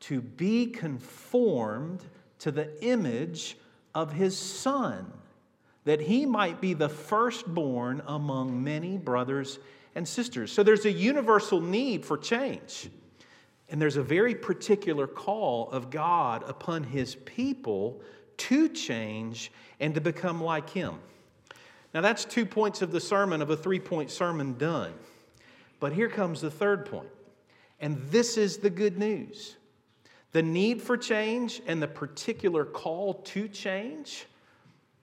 to 0.00 0.20
be 0.20 0.66
conformed 0.66 2.04
to 2.40 2.50
the 2.50 2.84
image 2.84 3.56
of 3.94 4.12
his 4.12 4.38
Son, 4.38 5.10
that 5.86 6.02
he 6.02 6.26
might 6.26 6.60
be 6.60 6.74
the 6.74 6.90
firstborn 6.90 8.02
among 8.06 8.62
many 8.62 8.98
brothers 8.98 9.58
and 9.94 10.06
sisters. 10.06 10.52
So 10.52 10.62
there's 10.62 10.84
a 10.84 10.92
universal 10.92 11.62
need 11.62 12.04
for 12.04 12.18
change. 12.18 12.90
And 13.70 13.80
there's 13.80 13.96
a 13.96 14.02
very 14.02 14.34
particular 14.34 15.06
call 15.06 15.70
of 15.70 15.88
God 15.88 16.44
upon 16.46 16.84
his 16.84 17.14
people 17.14 18.02
to 18.36 18.68
change 18.68 19.50
and 19.80 19.94
to 19.94 20.02
become 20.02 20.44
like 20.44 20.68
him. 20.68 20.98
Now, 21.94 22.02
that's 22.02 22.26
two 22.26 22.44
points 22.44 22.82
of 22.82 22.92
the 22.92 23.00
sermon 23.00 23.40
of 23.40 23.48
a 23.48 23.56
three 23.56 23.80
point 23.80 24.10
sermon 24.10 24.58
done. 24.58 24.92
But 25.80 25.94
here 25.94 26.10
comes 26.10 26.42
the 26.42 26.50
third 26.50 26.84
point. 26.84 27.08
And 27.80 28.02
this 28.10 28.36
is 28.36 28.58
the 28.58 28.70
good 28.70 28.98
news 28.98 29.56
the 30.32 30.42
need 30.42 30.82
for 30.82 30.98
change 30.98 31.62
and 31.66 31.82
the 31.82 31.88
particular 31.88 32.66
call 32.66 33.14
to 33.14 33.48
change. 33.48 34.26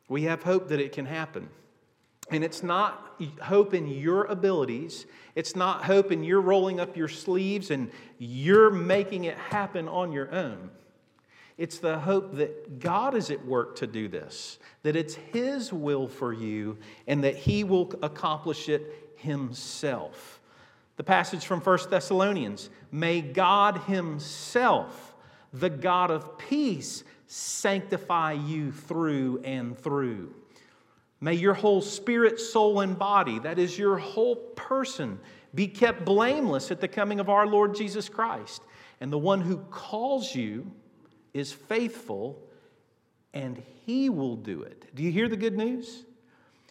We 0.07 0.23
have 0.23 0.43
hope 0.43 0.67
that 0.67 0.79
it 0.79 0.91
can 0.91 1.07
happen. 1.07 1.49
And 2.29 2.43
it's 2.43 2.61
not 2.61 3.19
hope 3.41 3.73
in 3.73 3.87
your 3.87 4.25
abilities. 4.25 5.07
It's 5.33 5.55
not 5.55 5.83
hope 5.85 6.11
in 6.11 6.23
your 6.23 6.39
rolling 6.39 6.79
up 6.79 6.95
your 6.95 7.07
sleeves 7.07 7.71
and 7.71 7.89
you're 8.19 8.69
making 8.69 9.23
it 9.23 9.37
happen 9.37 9.87
on 9.87 10.11
your 10.11 10.31
own. 10.31 10.69
It's 11.57 11.79
the 11.79 11.99
hope 11.99 12.35
that 12.35 12.79
God 12.79 13.15
is 13.15 13.29
at 13.29 13.45
work 13.45 13.75
to 13.77 13.87
do 13.87 14.07
this, 14.07 14.57
that 14.81 14.95
it's 14.95 15.15
His 15.15 15.71
will 15.71 16.07
for 16.07 16.33
you, 16.33 16.77
and 17.07 17.23
that 17.23 17.35
He 17.35 17.63
will 17.63 17.91
accomplish 18.01 18.69
it 18.69 19.13
Himself. 19.15 20.41
The 20.95 21.03
passage 21.03 21.45
from 21.45 21.61
1 21.61 21.79
Thessalonians 21.89 22.69
May 22.91 23.21
God 23.21 23.77
Himself, 23.79 25.15
the 25.51 25.69
God 25.69 26.11
of 26.11 26.37
peace, 26.37 27.03
sanctify 27.27 28.33
you 28.33 28.71
through 28.71 29.41
and 29.43 29.77
through. 29.77 30.33
May 31.19 31.33
your 31.33 31.53
whole 31.53 31.81
spirit, 31.81 32.39
soul, 32.39 32.81
and 32.81 32.99
body, 32.99 33.39
that 33.39 33.57
is 33.57 33.77
your 33.77 33.97
whole 33.97 34.35
person, 34.35 35.19
be 35.55 35.67
kept 35.67 36.03
blameless 36.03 36.69
at 36.69 36.81
the 36.81 36.87
coming 36.87 37.19
of 37.19 37.29
our 37.29 37.47
Lord 37.47 37.75
Jesus 37.75 38.09
Christ. 38.09 38.61
And 38.99 39.11
the 39.11 39.17
one 39.17 39.41
who 39.41 39.57
calls 39.57 40.35
you, 40.35 40.71
is 41.33 41.51
faithful 41.51 42.39
and 43.33 43.61
he 43.85 44.09
will 44.09 44.35
do 44.35 44.61
it. 44.61 44.85
Do 44.93 45.03
you 45.03 45.11
hear 45.11 45.27
the 45.27 45.37
good 45.37 45.57
news? 45.57 46.05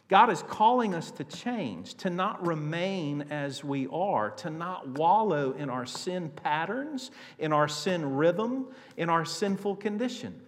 God 0.09 0.31
is 0.31 0.43
calling 0.43 0.95
us 0.95 1.11
to 1.13 1.25
change, 1.25 1.95
to 1.95 2.11
not 2.11 2.47
remain 2.47 3.23
as 3.31 3.65
we 3.65 3.87
are, 3.89 4.31
to 4.33 4.51
not 4.51 4.87
wallow 4.89 5.53
in 5.53 5.71
our 5.71 5.87
sin 5.87 6.29
patterns, 6.31 7.11
in 7.39 7.53
our 7.53 7.69
sin 7.69 8.15
rhythm, 8.17 8.67
in 8.97 9.09
our 9.09 9.25
sinful 9.25 9.77
condition. 9.77 10.39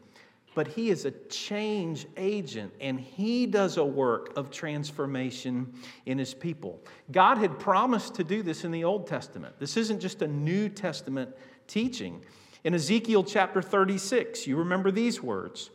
But 0.55 0.69
He 0.69 0.91
is 0.91 1.05
a 1.05 1.11
change 1.11 2.07
agent 2.17 2.73
and 2.81 3.01
He 3.01 3.47
does 3.47 3.77
a 3.77 3.85
work 3.85 4.37
of 4.37 4.51
transformation 4.51 5.73
in 6.07 6.19
His 6.19 6.35
people. 6.35 6.81
God 7.11 7.39
had 7.39 7.59
promised 7.59 8.15
to 8.17 8.25
do 8.25 8.43
this 8.43 8.65
in 8.65 8.71
the 8.71 8.85
Old 8.85 9.07
Testament. 9.07 9.59
This 9.59 9.77
isn't 9.77 10.01
just 10.01 10.23
a 10.23 10.29
New 10.29 10.69
Testament 10.69 11.35
teaching. 11.67 12.23
In 12.65 12.75
Ezekiel 12.75 13.25
chapter 13.25 13.61
36, 13.61 14.47
you 14.47 14.57
remember 14.57 14.91
these 14.91 15.23
words. 15.23 15.71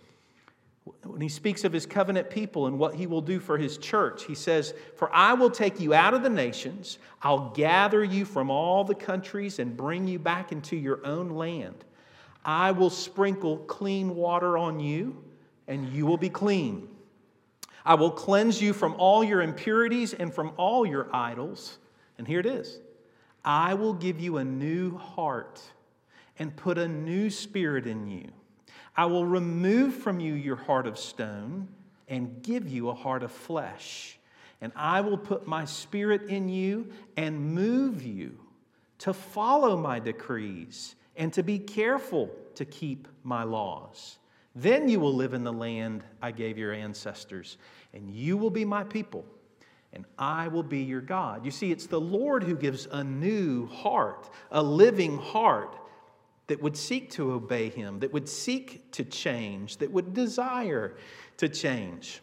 When 1.03 1.21
he 1.21 1.29
speaks 1.29 1.63
of 1.63 1.73
his 1.73 1.85
covenant 1.85 2.29
people 2.29 2.67
and 2.67 2.77
what 2.77 2.95
he 2.95 3.07
will 3.07 3.21
do 3.21 3.39
for 3.39 3.57
his 3.57 3.77
church, 3.77 4.25
he 4.25 4.35
says, 4.35 4.73
For 4.95 5.13
I 5.13 5.33
will 5.33 5.49
take 5.49 5.79
you 5.79 5.93
out 5.93 6.13
of 6.13 6.23
the 6.23 6.29
nations, 6.29 6.99
I'll 7.21 7.49
gather 7.49 8.03
you 8.03 8.25
from 8.25 8.49
all 8.49 8.83
the 8.83 8.95
countries 8.95 9.59
and 9.59 9.75
bring 9.75 10.07
you 10.07 10.19
back 10.19 10.51
into 10.51 10.75
your 10.75 11.05
own 11.05 11.29
land. 11.29 11.83
I 12.45 12.71
will 12.71 12.89
sprinkle 12.89 13.57
clean 13.57 14.15
water 14.15 14.57
on 14.57 14.79
you, 14.79 15.21
and 15.67 15.89
you 15.89 16.05
will 16.05 16.17
be 16.17 16.29
clean. 16.29 16.87
I 17.85 17.95
will 17.95 18.11
cleanse 18.11 18.61
you 18.61 18.73
from 18.73 18.95
all 18.97 19.23
your 19.23 19.41
impurities 19.41 20.13
and 20.13 20.33
from 20.33 20.51
all 20.57 20.85
your 20.85 21.09
idols. 21.13 21.79
And 22.17 22.27
here 22.27 22.39
it 22.39 22.45
is 22.45 22.79
I 23.43 23.73
will 23.73 23.93
give 23.93 24.19
you 24.19 24.37
a 24.37 24.43
new 24.43 24.97
heart 24.97 25.61
and 26.37 26.55
put 26.55 26.77
a 26.77 26.87
new 26.87 27.29
spirit 27.29 27.87
in 27.87 28.07
you. 28.07 28.29
I 28.99 29.05
will 29.05 29.25
remove 29.25 29.95
from 29.95 30.19
you 30.19 30.33
your 30.33 30.57
heart 30.57 30.85
of 30.85 30.99
stone 30.99 31.69
and 32.09 32.43
give 32.43 32.67
you 32.67 32.89
a 32.89 32.93
heart 32.93 33.23
of 33.23 33.31
flesh. 33.31 34.19
And 34.59 34.73
I 34.75 34.99
will 34.99 35.17
put 35.17 35.47
my 35.47 35.63
spirit 35.63 36.23
in 36.23 36.49
you 36.49 36.91
and 37.15 37.55
move 37.55 38.03
you 38.03 38.37
to 38.97 39.13
follow 39.13 39.77
my 39.77 39.99
decrees 39.99 40.97
and 41.15 41.31
to 41.31 41.43
be 41.43 41.59
careful 41.59 42.29
to 42.55 42.65
keep 42.65 43.07
my 43.23 43.43
laws. 43.43 44.19
Then 44.53 44.89
you 44.89 44.99
will 44.99 45.15
live 45.15 45.33
in 45.33 45.45
the 45.45 45.53
land 45.53 46.03
I 46.21 46.31
gave 46.31 46.57
your 46.57 46.73
ancestors, 46.73 47.55
and 47.93 48.11
you 48.11 48.35
will 48.35 48.49
be 48.49 48.65
my 48.65 48.83
people, 48.83 49.23
and 49.93 50.03
I 50.17 50.49
will 50.49 50.61
be 50.61 50.79
your 50.79 50.99
God. 50.99 51.45
You 51.45 51.51
see, 51.51 51.71
it's 51.71 51.87
the 51.87 52.01
Lord 52.01 52.43
who 52.43 52.57
gives 52.57 52.85
a 52.91 53.05
new 53.05 53.65
heart, 53.67 54.29
a 54.51 54.61
living 54.61 55.17
heart 55.19 55.77
that 56.49 56.61
would 56.61 56.75
seek 56.75 57.11
to 57.11 57.31
obey 57.31 57.69
him, 57.69 57.99
that 57.99 58.11
would 58.11 58.27
seek 58.27 58.91
to 58.91 59.03
change, 59.03 59.77
that 59.77 59.91
would 59.91 60.13
desire 60.13 60.97
to 61.37 61.47
change. 61.47 62.21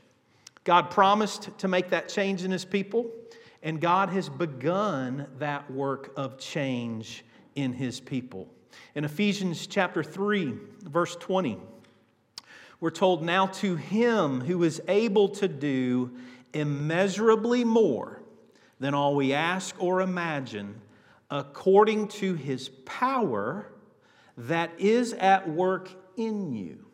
God 0.65 0.91
promised 0.91 1.57
to 1.59 1.69
make 1.69 1.91
that 1.91 2.09
change 2.09 2.43
in 2.43 2.51
his 2.51 2.65
people, 2.65 3.11
and 3.63 3.81
God 3.81 4.11
has 4.11 4.29
begun 4.29 5.29
that 5.39 5.71
work 5.71 6.13
of 6.17 6.39
change 6.39 7.25
in 7.55 7.73
his 7.73 8.01
people. 8.01 8.49
In 8.97 9.05
Ephesians 9.05 9.69
chapter 9.69 10.03
3, 10.03 10.55
verse 10.83 11.15
20, 11.17 11.59
we're 12.81 12.91
told, 12.91 13.23
Now 13.23 13.47
to 13.47 13.77
him 13.77 14.41
who 14.41 14.65
is 14.65 14.83
able 14.89 15.29
to 15.31 15.47
do 15.47 16.17
immeasurably 16.53 17.65
more 17.65 18.23
than 18.81 18.93
all 18.93 19.15
we 19.15 19.33
ask 19.33 19.81
or 19.81 20.01
imagine, 20.01 20.81
according 21.31 22.09
to 22.09 22.35
his 22.35 22.69
power 22.85 23.71
that 24.37 24.73
is 24.79 25.13
at 25.15 25.49
work 25.49 25.91
in 26.17 26.53
you. 26.53 26.87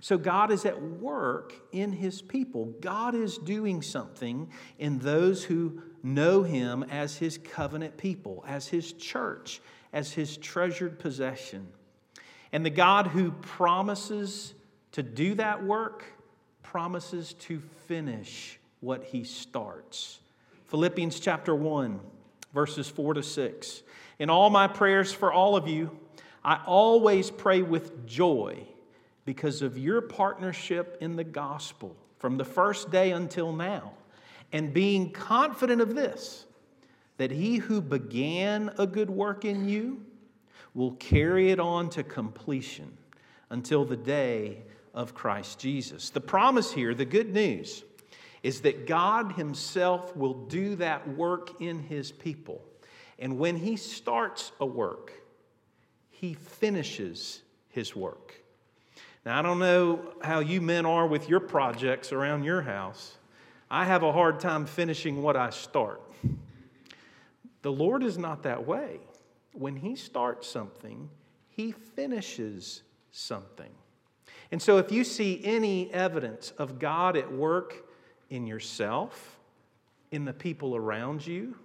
So 0.00 0.16
God 0.16 0.52
is 0.52 0.64
at 0.64 0.80
work 0.80 1.54
in 1.72 1.92
his 1.92 2.22
people. 2.22 2.66
God 2.80 3.14
is 3.14 3.36
doing 3.38 3.82
something 3.82 4.50
in 4.78 4.98
those 5.00 5.44
who 5.44 5.82
know 6.02 6.44
him 6.44 6.84
as 6.84 7.16
his 7.16 7.36
covenant 7.38 7.96
people, 7.96 8.44
as 8.46 8.68
his 8.68 8.92
church, 8.92 9.60
as 9.92 10.12
his 10.12 10.36
treasured 10.36 10.98
possession. 11.00 11.66
And 12.52 12.64
the 12.64 12.70
God 12.70 13.08
who 13.08 13.32
promises 13.32 14.54
to 14.92 15.02
do 15.02 15.34
that 15.34 15.64
work 15.64 16.04
promises 16.62 17.32
to 17.34 17.60
finish 17.86 18.58
what 18.80 19.04
he 19.04 19.24
starts. 19.24 20.20
Philippians 20.66 21.18
chapter 21.18 21.54
1, 21.54 21.98
verses 22.54 22.88
4 22.88 23.14
to 23.14 23.22
6. 23.22 23.82
In 24.18 24.30
all 24.30 24.50
my 24.50 24.68
prayers 24.68 25.12
for 25.12 25.32
all 25.32 25.56
of 25.56 25.66
you, 25.66 25.98
I 26.44 26.60
always 26.66 27.30
pray 27.30 27.62
with 27.62 28.06
joy 28.06 28.66
because 29.24 29.62
of 29.62 29.76
your 29.76 30.00
partnership 30.00 30.98
in 31.00 31.16
the 31.16 31.24
gospel 31.24 31.96
from 32.18 32.36
the 32.36 32.44
first 32.44 32.90
day 32.90 33.12
until 33.12 33.52
now, 33.52 33.92
and 34.52 34.72
being 34.72 35.12
confident 35.12 35.80
of 35.80 35.94
this, 35.94 36.46
that 37.16 37.30
he 37.30 37.56
who 37.56 37.80
began 37.80 38.70
a 38.78 38.86
good 38.86 39.10
work 39.10 39.44
in 39.44 39.68
you 39.68 40.04
will 40.74 40.92
carry 40.92 41.50
it 41.50 41.60
on 41.60 41.90
to 41.90 42.02
completion 42.02 42.96
until 43.50 43.84
the 43.84 43.96
day 43.96 44.62
of 44.94 45.14
Christ 45.14 45.58
Jesus. 45.58 46.10
The 46.10 46.20
promise 46.20 46.72
here, 46.72 46.94
the 46.94 47.04
good 47.04 47.32
news, 47.32 47.84
is 48.42 48.60
that 48.62 48.86
God 48.86 49.32
Himself 49.32 50.16
will 50.16 50.34
do 50.46 50.76
that 50.76 51.06
work 51.16 51.60
in 51.60 51.80
His 51.80 52.12
people. 52.12 52.62
And 53.18 53.38
when 53.38 53.56
He 53.56 53.76
starts 53.76 54.52
a 54.60 54.66
work, 54.66 55.12
He 56.20 56.34
finishes 56.34 57.42
His 57.68 57.94
work. 57.94 58.34
Now, 59.24 59.38
I 59.38 59.42
don't 59.42 59.60
know 59.60 60.14
how 60.20 60.40
you 60.40 60.60
men 60.60 60.84
are 60.84 61.06
with 61.06 61.28
your 61.28 61.38
projects 61.38 62.12
around 62.12 62.42
your 62.42 62.62
house. 62.62 63.16
I 63.70 63.84
have 63.84 64.02
a 64.02 64.10
hard 64.10 64.40
time 64.40 64.66
finishing 64.66 65.22
what 65.22 65.36
I 65.36 65.50
start. 65.50 66.00
The 67.62 67.70
Lord 67.70 68.02
is 68.02 68.18
not 68.18 68.42
that 68.42 68.66
way. 68.66 68.98
When 69.52 69.76
He 69.76 69.94
starts 69.94 70.48
something, 70.48 71.08
He 71.50 71.70
finishes 71.70 72.82
something. 73.12 73.70
And 74.50 74.60
so, 74.60 74.78
if 74.78 74.90
you 74.90 75.04
see 75.04 75.40
any 75.44 75.92
evidence 75.92 76.50
of 76.58 76.80
God 76.80 77.16
at 77.16 77.30
work 77.30 77.86
in 78.28 78.44
yourself, 78.44 79.38
in 80.10 80.24
the 80.24 80.32
people 80.32 80.74
around 80.74 81.24
you, 81.24 81.56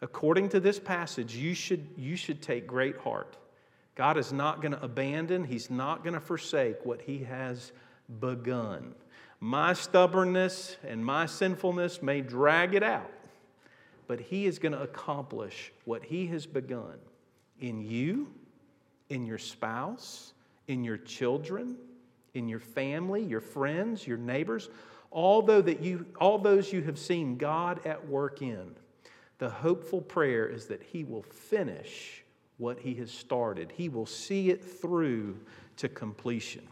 according 0.00 0.48
to 0.50 0.60
this 0.60 0.78
passage, 0.78 1.34
you 1.34 1.52
should, 1.52 1.86
you 1.98 2.16
should 2.16 2.40
take 2.40 2.66
great 2.66 2.96
heart. 2.96 3.36
God 3.98 4.16
is 4.16 4.32
not 4.32 4.62
going 4.62 4.70
to 4.70 4.82
abandon, 4.82 5.42
He's 5.42 5.70
not 5.70 6.04
going 6.04 6.14
to 6.14 6.20
forsake 6.20 6.86
what 6.86 7.02
He 7.02 7.24
has 7.24 7.72
begun. 8.20 8.94
My 9.40 9.72
stubbornness 9.72 10.76
and 10.86 11.04
my 11.04 11.26
sinfulness 11.26 12.00
may 12.00 12.20
drag 12.20 12.76
it 12.76 12.84
out, 12.84 13.10
but 14.06 14.20
He 14.20 14.46
is 14.46 14.60
going 14.60 14.70
to 14.70 14.80
accomplish 14.80 15.72
what 15.84 16.04
He 16.04 16.28
has 16.28 16.46
begun 16.46 16.94
in 17.60 17.80
you, 17.80 18.32
in 19.08 19.26
your 19.26 19.36
spouse, 19.36 20.32
in 20.68 20.84
your 20.84 20.98
children, 20.98 21.76
in 22.34 22.48
your 22.48 22.60
family, 22.60 23.24
your 23.24 23.40
friends, 23.40 24.06
your 24.06 24.18
neighbors, 24.18 24.70
all, 25.10 25.42
that 25.42 25.82
you, 25.82 26.06
all 26.20 26.38
those 26.38 26.72
you 26.72 26.82
have 26.82 27.00
seen 27.00 27.36
God 27.36 27.84
at 27.84 28.06
work 28.08 28.42
in. 28.42 28.76
The 29.38 29.50
hopeful 29.50 30.00
prayer 30.00 30.46
is 30.46 30.66
that 30.66 30.84
He 30.84 31.02
will 31.02 31.24
finish 31.24 32.22
what 32.58 32.80
He 32.80 32.94
has 32.94 33.10
started, 33.10 33.72
He 33.74 33.88
will 33.88 34.06
see 34.06 34.50
it 34.50 34.64
through 34.64 35.38
to 35.78 35.88
completion. 35.88 36.66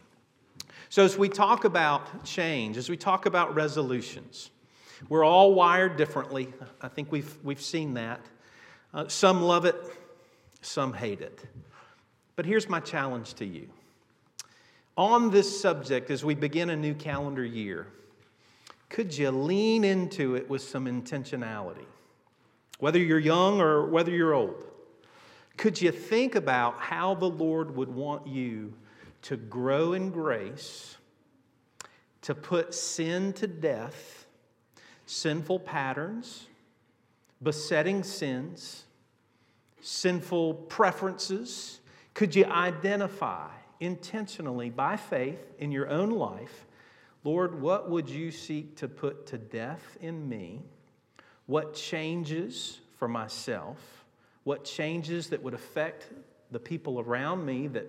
So, 0.89 1.03
as 1.03 1.17
we 1.17 1.27
talk 1.27 1.65
about 1.65 2.23
change, 2.23 2.77
as 2.77 2.89
we 2.89 2.97
talk 2.97 3.25
about 3.25 3.55
resolutions, 3.55 4.51
we're 5.09 5.25
all 5.25 5.53
wired 5.53 5.97
differently. 5.97 6.53
I 6.81 6.87
think 6.87 7.11
we've, 7.11 7.35
we've 7.43 7.61
seen 7.61 7.95
that. 7.95 8.21
Uh, 8.93 9.07
some 9.07 9.41
love 9.41 9.65
it, 9.65 9.75
some 10.61 10.93
hate 10.93 11.21
it. 11.21 11.43
But 12.35 12.45
here's 12.45 12.69
my 12.69 12.79
challenge 12.79 13.33
to 13.35 13.45
you 13.45 13.67
on 14.97 15.29
this 15.29 15.61
subject 15.61 16.09
as 16.09 16.25
we 16.25 16.33
begin 16.33 16.71
a 16.71 16.75
new 16.75 16.95
calendar 16.95 17.45
year, 17.45 17.87
could 18.89 19.15
you 19.15 19.29
lean 19.29 19.83
into 19.83 20.35
it 20.35 20.49
with 20.49 20.61
some 20.61 20.85
intentionality? 20.85 21.85
Whether 22.79 22.99
you're 22.99 23.19
young 23.19 23.61
or 23.61 23.85
whether 23.85 24.11
you're 24.11 24.33
old, 24.33 24.65
could 25.57 25.81
you 25.81 25.91
think 25.91 26.35
about 26.35 26.79
how 26.79 27.15
the 27.15 27.29
Lord 27.29 27.75
would 27.75 27.89
want 27.89 28.27
you 28.27 28.73
to 29.23 29.35
grow 29.35 29.93
in 29.93 30.11
grace, 30.11 30.97
to 32.21 32.35
put 32.35 32.73
sin 32.73 33.33
to 33.33 33.47
death, 33.47 34.25
sinful 35.05 35.59
patterns, 35.59 36.47
besetting 37.41 38.03
sins, 38.03 38.85
sinful 39.81 40.53
preferences? 40.53 41.79
Could 42.13 42.35
you 42.35 42.45
identify 42.45 43.49
intentionally 43.79 44.69
by 44.69 44.97
faith 44.97 45.39
in 45.59 45.71
your 45.71 45.89
own 45.89 46.11
life 46.11 46.67
Lord, 47.27 47.61
what 47.61 47.89
would 47.89 48.09
you 48.09 48.31
seek 48.31 48.77
to 48.77 48.87
put 48.87 49.25
to 49.27 49.37
death 49.37 49.97
in 49.99 50.29
me? 50.29 50.61
What 51.45 51.73
changes 51.73 52.79
for 52.97 53.09
myself? 53.09 53.96
What 54.47 54.63
changes 54.63 55.27
that 55.31 55.43
would 55.43 55.53
affect 55.53 56.07
the 56.51 56.59
people 56.59 57.01
around 57.01 57.45
me 57.45 57.67
that, 57.67 57.85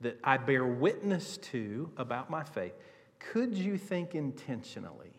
that 0.00 0.18
I 0.24 0.38
bear 0.38 0.64
witness 0.64 1.36
to 1.52 1.90
about 1.98 2.30
my 2.30 2.44
faith? 2.44 2.72
Could 3.18 3.54
you 3.54 3.76
think 3.76 4.14
intentionally 4.14 5.12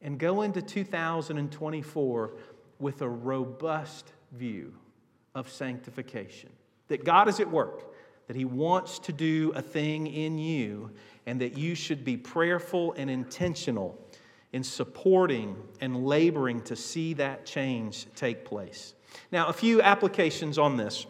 and 0.00 0.16
go 0.16 0.42
into 0.42 0.62
2024 0.62 2.32
with 2.78 3.02
a 3.02 3.08
robust 3.08 4.12
view 4.30 4.74
of 5.34 5.50
sanctification? 5.50 6.50
That 6.86 7.04
God 7.04 7.26
is 7.26 7.40
at 7.40 7.50
work 7.50 7.92
that 8.28 8.36
He 8.36 8.44
wants 8.44 9.00
to 9.00 9.12
do 9.12 9.50
a 9.56 9.60
thing 9.60 10.06
in 10.06 10.38
you, 10.38 10.92
and 11.26 11.40
that 11.40 11.58
you 11.58 11.74
should 11.74 12.04
be 12.04 12.16
prayerful 12.16 12.92
and 12.92 13.10
intentional 13.10 14.00
in 14.52 14.62
supporting 14.62 15.56
and 15.80 16.06
laboring 16.06 16.60
to 16.60 16.76
see 16.76 17.12
that 17.14 17.44
change 17.44 18.06
take 18.14 18.44
place. 18.44 18.94
Now, 19.32 19.48
a 19.48 19.52
few 19.52 19.82
applications 19.82 20.58
on 20.58 20.76
this. 20.76 21.06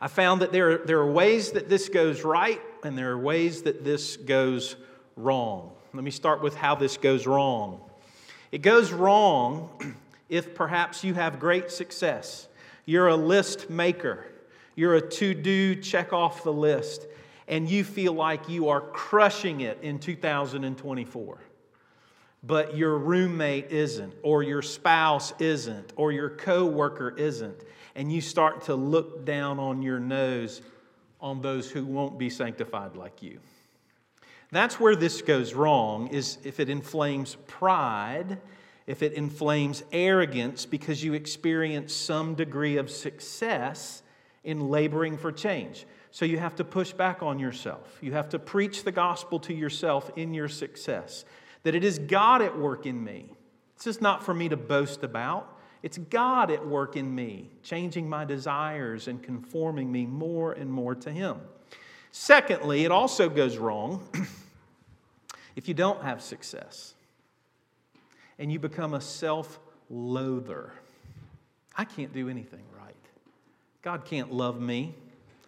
I 0.00 0.08
found 0.08 0.42
that 0.42 0.52
there, 0.52 0.72
are, 0.72 0.78
there 0.78 0.98
are 0.98 1.10
ways 1.10 1.52
that 1.52 1.68
this 1.68 1.88
goes 1.88 2.22
right, 2.22 2.60
and 2.84 2.96
there 2.96 3.12
are 3.12 3.18
ways 3.18 3.62
that 3.62 3.84
this 3.84 4.16
goes 4.16 4.76
wrong. 5.16 5.72
Let 5.94 6.04
me 6.04 6.10
start 6.10 6.42
with 6.42 6.54
how 6.54 6.74
this 6.74 6.96
goes 6.96 7.26
wrong. 7.26 7.80
It 8.52 8.62
goes 8.62 8.92
wrong 8.92 9.96
if 10.28 10.54
perhaps 10.54 11.02
you 11.02 11.14
have 11.14 11.40
great 11.40 11.70
success. 11.70 12.48
You're 12.84 13.08
a 13.08 13.16
list 13.16 13.70
maker 13.70 14.26
you're 14.76 14.94
a 14.94 15.00
to 15.00 15.34
do, 15.34 15.74
check 15.74 16.12
off 16.12 16.44
the 16.44 16.52
list, 16.52 17.06
and 17.48 17.68
you 17.68 17.82
feel 17.82 18.12
like 18.12 18.48
you 18.48 18.68
are 18.68 18.82
crushing 18.82 19.62
it 19.62 19.78
in 19.82 19.98
2024. 19.98 21.38
But 22.42 22.76
your 22.76 22.98
roommate 22.98 23.70
isn't, 23.70 24.14
or 24.22 24.42
your 24.42 24.62
spouse 24.62 25.32
isn't, 25.40 25.92
or 25.96 26.12
your 26.12 26.30
coworker 26.30 27.14
isn't, 27.16 27.64
and 27.94 28.12
you 28.12 28.20
start 28.20 28.62
to 28.64 28.74
look 28.74 29.24
down 29.24 29.58
on 29.58 29.82
your 29.82 29.98
nose 29.98 30.62
on 31.20 31.40
those 31.40 31.70
who 31.70 31.84
won't 31.84 32.18
be 32.18 32.30
sanctified 32.30 32.94
like 32.94 33.22
you. 33.22 33.40
That's 34.52 34.78
where 34.78 34.94
this 34.94 35.22
goes 35.22 35.54
wrong 35.54 36.08
is 36.08 36.38
if 36.44 36.60
it 36.60 36.68
inflames 36.68 37.36
pride, 37.46 38.38
if 38.86 39.02
it 39.02 39.14
inflames 39.14 39.82
arrogance 39.90 40.66
because 40.66 41.02
you 41.02 41.14
experience 41.14 41.92
some 41.92 42.34
degree 42.34 42.76
of 42.76 42.90
success 42.90 44.02
in 44.44 44.68
laboring 44.68 45.18
for 45.18 45.32
change. 45.32 45.86
So 46.12 46.24
you 46.24 46.38
have 46.38 46.54
to 46.56 46.64
push 46.64 46.92
back 46.92 47.22
on 47.22 47.38
yourself. 47.38 47.98
You 48.00 48.12
have 48.12 48.28
to 48.30 48.38
preach 48.38 48.84
the 48.84 48.92
gospel 48.92 49.40
to 49.40 49.52
yourself 49.52 50.10
in 50.16 50.32
your 50.32 50.48
success. 50.48 51.24
That 51.66 51.74
it 51.74 51.82
is 51.82 51.98
God 51.98 52.42
at 52.42 52.56
work 52.56 52.86
in 52.86 53.02
me. 53.02 53.26
This 53.76 53.88
is 53.88 54.00
not 54.00 54.22
for 54.22 54.32
me 54.32 54.48
to 54.50 54.56
boast 54.56 55.02
about. 55.02 55.58
It's 55.82 55.98
God 55.98 56.52
at 56.52 56.64
work 56.64 56.94
in 56.94 57.12
me, 57.12 57.50
changing 57.64 58.08
my 58.08 58.24
desires 58.24 59.08
and 59.08 59.20
conforming 59.20 59.90
me 59.90 60.06
more 60.06 60.52
and 60.52 60.70
more 60.70 60.94
to 60.94 61.10
Him. 61.10 61.40
Secondly, 62.12 62.84
it 62.84 62.92
also 62.92 63.28
goes 63.28 63.56
wrong 63.56 64.08
if 65.56 65.66
you 65.66 65.74
don't 65.74 66.04
have 66.04 66.22
success 66.22 66.94
and 68.38 68.52
you 68.52 68.60
become 68.60 68.94
a 68.94 69.00
self 69.00 69.58
loather. 69.90 70.70
I 71.74 71.84
can't 71.84 72.12
do 72.12 72.28
anything 72.28 72.62
right. 72.78 72.94
God 73.82 74.04
can't 74.04 74.32
love 74.32 74.60
me. 74.60 74.94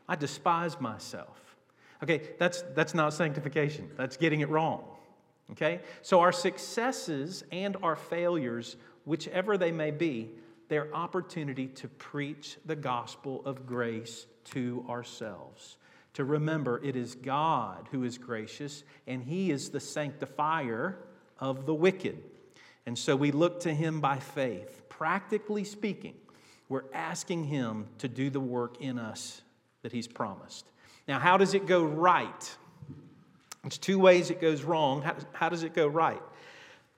I 0.09 0.17
despise 0.17 0.81
myself. 0.81 1.55
Okay, 2.03 2.31
that's, 2.41 2.63
that's 2.75 2.93
not 2.93 3.15
sanctification. 3.15 3.89
That's 3.97 4.17
getting 4.17 4.41
it 4.41 4.49
wrong. 4.49 4.83
Okay? 5.53 5.81
So 6.03 6.21
our 6.21 6.33
successes 6.33 7.45
and 7.51 7.77
our 7.83 7.97
failures, 7.97 8.77
whichever 9.05 9.57
they 9.57 9.73
may 9.73 9.91
be, 9.91 10.31
they're 10.69 10.95
opportunity 10.95 11.67
to 11.67 11.89
preach 11.89 12.59
the 12.67 12.77
gospel 12.77 13.43
of 13.45 13.67
grace 13.67 14.27
to 14.45 14.85
ourselves. 14.89 15.79
To 16.15 16.25
remember 16.25 16.81
it 16.85 16.97
is 16.97 17.15
God 17.15 17.89
who 17.91 18.05
is 18.05 18.19
gracious 18.19 18.85
and 19.07 19.23
He 19.23 19.51
is 19.51 19.71
the 19.71 19.81
sanctifier 19.81 20.99
of 21.39 21.65
the 21.65 21.75
wicked. 21.75 22.23
And 22.87 22.99
so 22.99 23.17
we 23.17 23.31
look 23.31 23.61
to 23.61 23.73
Him 23.73 24.01
by 24.01 24.19
faith. 24.19 24.83
Practically 24.89 25.65
speaking, 25.65 26.15
we're 26.69 26.85
asking 26.93 27.45
Him 27.45 27.87
to 27.99 28.09
do 28.09 28.31
the 28.31 28.41
work 28.41 28.81
in 28.81 28.99
us 28.99 29.43
that 29.83 29.93
He's 29.93 30.09
promised. 30.09 30.71
Now, 31.07 31.19
how 31.19 31.37
does 31.37 31.55
it 31.55 31.67
go 31.67 31.83
right? 31.83 32.57
Two 33.77 33.99
ways 33.99 34.31
it 34.31 34.41
goes 34.41 34.63
wrong. 34.63 35.03
How, 35.03 35.17
how 35.33 35.49
does 35.49 35.63
it 35.63 35.75
go 35.75 35.87
right? 35.87 36.23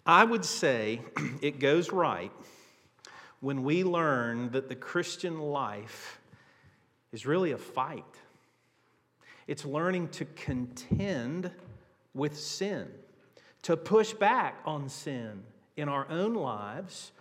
I 0.06 0.24
would 0.24 0.44
say 0.44 1.00
it 1.42 1.58
goes 1.58 1.90
right 1.90 2.32
when 3.40 3.64
we 3.64 3.84
learn 3.84 4.50
that 4.50 4.68
the 4.68 4.74
Christian 4.74 5.38
life 5.40 6.20
is 7.12 7.26
really 7.26 7.52
a 7.52 7.58
fight. 7.58 8.04
It's 9.46 9.64
learning 9.64 10.08
to 10.10 10.24
contend 10.24 11.50
with 12.14 12.36
sin, 12.36 12.88
to 13.62 13.76
push 13.76 14.12
back 14.12 14.60
on 14.64 14.88
sin 14.88 15.42
in 15.76 15.88
our 15.88 16.08
own 16.10 16.34
lives 16.34 17.12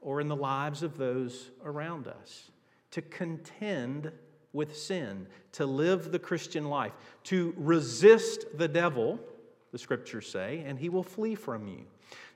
or 0.00 0.20
in 0.20 0.28
the 0.28 0.36
lives 0.36 0.82
of 0.82 0.96
those 0.96 1.50
around 1.64 2.08
us, 2.08 2.50
to 2.92 3.02
contend 3.02 4.10
with 4.56 4.76
sin, 4.76 5.28
to 5.52 5.66
live 5.66 6.10
the 6.10 6.18
Christian 6.18 6.68
life, 6.68 6.92
to 7.24 7.54
resist 7.56 8.46
the 8.54 8.66
devil, 8.66 9.20
the 9.70 9.78
scriptures 9.78 10.28
say, 10.28 10.64
and 10.66 10.78
he 10.78 10.88
will 10.88 11.02
flee 11.02 11.34
from 11.34 11.68
you. 11.68 11.84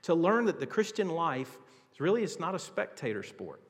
To 0.02 0.14
learn 0.14 0.44
that 0.44 0.60
the 0.60 0.66
Christian 0.66 1.08
life 1.08 1.58
is 1.92 2.00
really 2.00 2.22
it's 2.22 2.38
not 2.38 2.54
a 2.54 2.58
spectator 2.58 3.22
sport. 3.22 3.60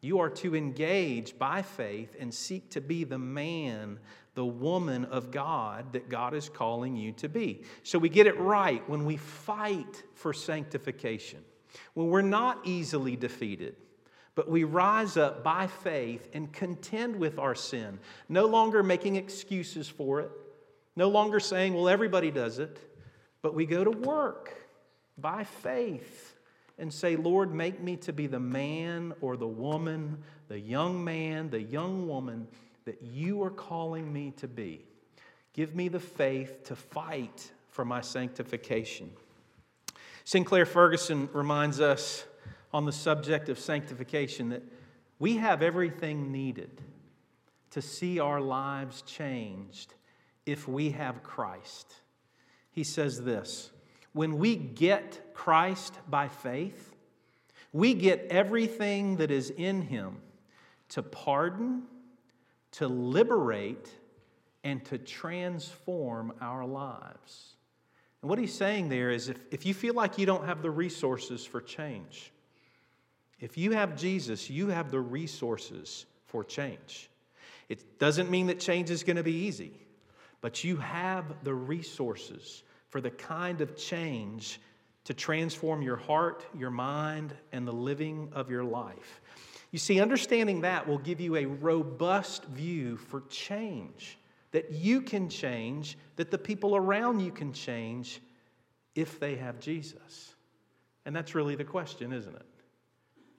You 0.00 0.20
are 0.20 0.30
to 0.30 0.56
engage 0.56 1.38
by 1.38 1.60
faith 1.60 2.16
and 2.18 2.32
seek 2.32 2.70
to 2.70 2.80
be 2.80 3.04
the 3.04 3.18
man, 3.18 3.98
the 4.34 4.46
woman 4.46 5.04
of 5.04 5.30
God 5.30 5.92
that 5.92 6.08
God 6.08 6.32
is 6.32 6.48
calling 6.48 6.96
you 6.96 7.12
to 7.12 7.28
be. 7.28 7.62
So 7.82 7.98
we 7.98 8.08
get 8.08 8.26
it 8.26 8.38
right 8.38 8.86
when 8.88 9.04
we 9.04 9.18
fight 9.18 10.02
for 10.14 10.32
sanctification, 10.32 11.40
when 11.92 12.08
we're 12.08 12.22
not 12.22 12.60
easily 12.64 13.14
defeated, 13.14 13.76
but 14.34 14.48
we 14.48 14.64
rise 14.64 15.16
up 15.16 15.42
by 15.42 15.66
faith 15.66 16.28
and 16.32 16.52
contend 16.52 17.16
with 17.16 17.38
our 17.38 17.54
sin, 17.54 17.98
no 18.28 18.46
longer 18.46 18.82
making 18.82 19.16
excuses 19.16 19.88
for 19.88 20.20
it, 20.20 20.30
no 20.96 21.08
longer 21.08 21.40
saying, 21.40 21.74
well, 21.74 21.88
everybody 21.88 22.30
does 22.30 22.58
it, 22.58 22.78
but 23.42 23.54
we 23.54 23.66
go 23.66 23.84
to 23.84 23.90
work 23.90 24.52
by 25.18 25.44
faith 25.44 26.36
and 26.78 26.92
say, 26.92 27.16
Lord, 27.16 27.52
make 27.52 27.80
me 27.80 27.96
to 27.98 28.12
be 28.12 28.26
the 28.26 28.40
man 28.40 29.12
or 29.20 29.36
the 29.36 29.46
woman, 29.46 30.22
the 30.48 30.58
young 30.58 31.04
man, 31.04 31.50
the 31.50 31.62
young 31.62 32.08
woman 32.08 32.48
that 32.86 33.02
you 33.02 33.42
are 33.42 33.50
calling 33.50 34.10
me 34.12 34.32
to 34.38 34.48
be. 34.48 34.84
Give 35.52 35.74
me 35.74 35.88
the 35.88 36.00
faith 36.00 36.64
to 36.64 36.76
fight 36.76 37.52
for 37.68 37.84
my 37.84 38.00
sanctification. 38.00 39.10
Sinclair 40.24 40.64
Ferguson 40.64 41.28
reminds 41.32 41.80
us 41.80 42.24
on 42.72 42.84
the 42.84 42.92
subject 42.92 43.48
of 43.48 43.58
sanctification 43.58 44.50
that 44.50 44.62
we 45.18 45.36
have 45.36 45.62
everything 45.62 46.32
needed 46.32 46.80
to 47.70 47.82
see 47.82 48.18
our 48.18 48.40
lives 48.40 49.02
changed 49.02 49.94
if 50.46 50.66
we 50.66 50.90
have 50.90 51.22
Christ. 51.22 51.94
He 52.72 52.84
says 52.84 53.22
this 53.22 53.70
when 54.12 54.38
we 54.38 54.56
get 54.56 55.34
Christ 55.34 55.94
by 56.08 56.28
faith, 56.28 56.94
we 57.72 57.94
get 57.94 58.26
everything 58.30 59.16
that 59.16 59.30
is 59.30 59.50
in 59.50 59.82
Him 59.82 60.16
to 60.90 61.02
pardon, 61.02 61.84
to 62.72 62.88
liberate, 62.88 63.90
and 64.64 64.84
to 64.86 64.98
transform 64.98 66.32
our 66.40 66.66
lives. 66.66 67.54
And 68.22 68.28
what 68.28 68.38
he's 68.38 68.52
saying 68.52 68.88
there 68.88 69.10
is 69.10 69.28
if, 69.28 69.38
if 69.50 69.64
you 69.64 69.72
feel 69.72 69.94
like 69.94 70.18
you 70.18 70.26
don't 70.26 70.44
have 70.44 70.60
the 70.62 70.70
resources 70.70 71.46
for 71.46 71.60
change, 71.60 72.32
if 73.40 73.56
you 73.56 73.72
have 73.72 73.96
Jesus, 73.96 74.50
you 74.50 74.68
have 74.68 74.90
the 74.90 75.00
resources 75.00 76.06
for 76.26 76.44
change. 76.44 77.10
It 77.68 77.98
doesn't 77.98 78.30
mean 78.30 78.48
that 78.48 78.60
change 78.60 78.90
is 78.90 79.02
going 79.02 79.16
to 79.16 79.22
be 79.22 79.32
easy, 79.32 79.72
but 80.40 80.64
you 80.64 80.76
have 80.76 81.24
the 81.44 81.54
resources 81.54 82.62
for 82.88 83.00
the 83.00 83.10
kind 83.10 83.60
of 83.60 83.76
change 83.76 84.60
to 85.04 85.14
transform 85.14 85.82
your 85.82 85.96
heart, 85.96 86.44
your 86.56 86.70
mind, 86.70 87.34
and 87.52 87.66
the 87.66 87.72
living 87.72 88.28
of 88.32 88.50
your 88.50 88.64
life. 88.64 89.20
You 89.70 89.78
see, 89.78 90.00
understanding 90.00 90.62
that 90.62 90.86
will 90.86 90.98
give 90.98 91.20
you 91.20 91.36
a 91.36 91.46
robust 91.46 92.44
view 92.46 92.96
for 92.96 93.22
change 93.28 94.18
that 94.52 94.72
you 94.72 95.00
can 95.00 95.28
change, 95.28 95.96
that 96.16 96.30
the 96.30 96.38
people 96.38 96.74
around 96.74 97.20
you 97.20 97.30
can 97.30 97.52
change 97.52 98.20
if 98.94 99.20
they 99.20 99.36
have 99.36 99.60
Jesus. 99.60 100.34
And 101.04 101.14
that's 101.14 101.34
really 101.34 101.54
the 101.54 101.64
question, 101.64 102.12
isn't 102.12 102.34
it? 102.34 102.46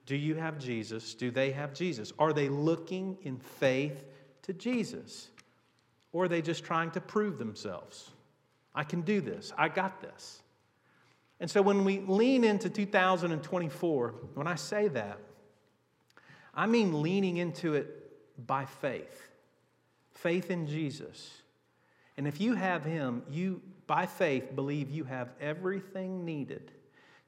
Do 0.06 0.16
you 0.16 0.34
have 0.34 0.58
Jesus? 0.58 1.14
Do 1.14 1.30
they 1.30 1.52
have 1.52 1.74
Jesus? 1.74 2.12
Are 2.18 2.32
they 2.32 2.48
looking 2.48 3.18
in 3.22 3.38
faith 3.38 4.04
to 4.42 4.52
Jesus? 4.52 5.28
Or 6.12 6.24
are 6.24 6.28
they 6.28 6.42
just 6.42 6.64
trying 6.64 6.90
to 6.92 7.00
prove 7.00 7.38
themselves? 7.38 8.10
I 8.74 8.84
can 8.84 9.02
do 9.02 9.20
this. 9.20 9.52
I 9.56 9.68
got 9.68 10.00
this. 10.00 10.42
And 11.40 11.50
so 11.50 11.60
when 11.62 11.84
we 11.84 12.00
lean 12.00 12.44
into 12.44 12.70
2024, 12.70 14.14
when 14.34 14.46
I 14.46 14.54
say 14.54 14.88
that, 14.88 15.18
I 16.54 16.66
mean 16.66 17.02
leaning 17.02 17.38
into 17.38 17.74
it 17.74 18.46
by 18.46 18.64
faith. 18.64 19.28
Faith 20.12 20.50
in 20.50 20.66
Jesus. 20.66 21.30
And 22.16 22.28
if 22.28 22.40
you 22.40 22.54
have 22.54 22.84
Him, 22.84 23.22
you, 23.30 23.60
by 23.86 24.06
faith, 24.06 24.54
believe 24.54 24.90
you 24.90 25.04
have 25.04 25.30
everything 25.40 26.24
needed 26.24 26.70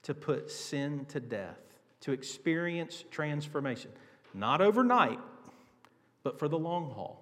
to 0.03 0.15
put 0.15 0.51
sin 0.51 1.07
to 1.07 1.21
death, 1.21 1.59
to 2.05 2.12
experience 2.12 3.05
transformation. 3.11 3.90
Not 4.35 4.61
overnight, 4.61 5.19
but 6.23 6.38
for 6.38 6.49
the 6.49 6.59
long 6.59 6.90
haul. 6.90 7.21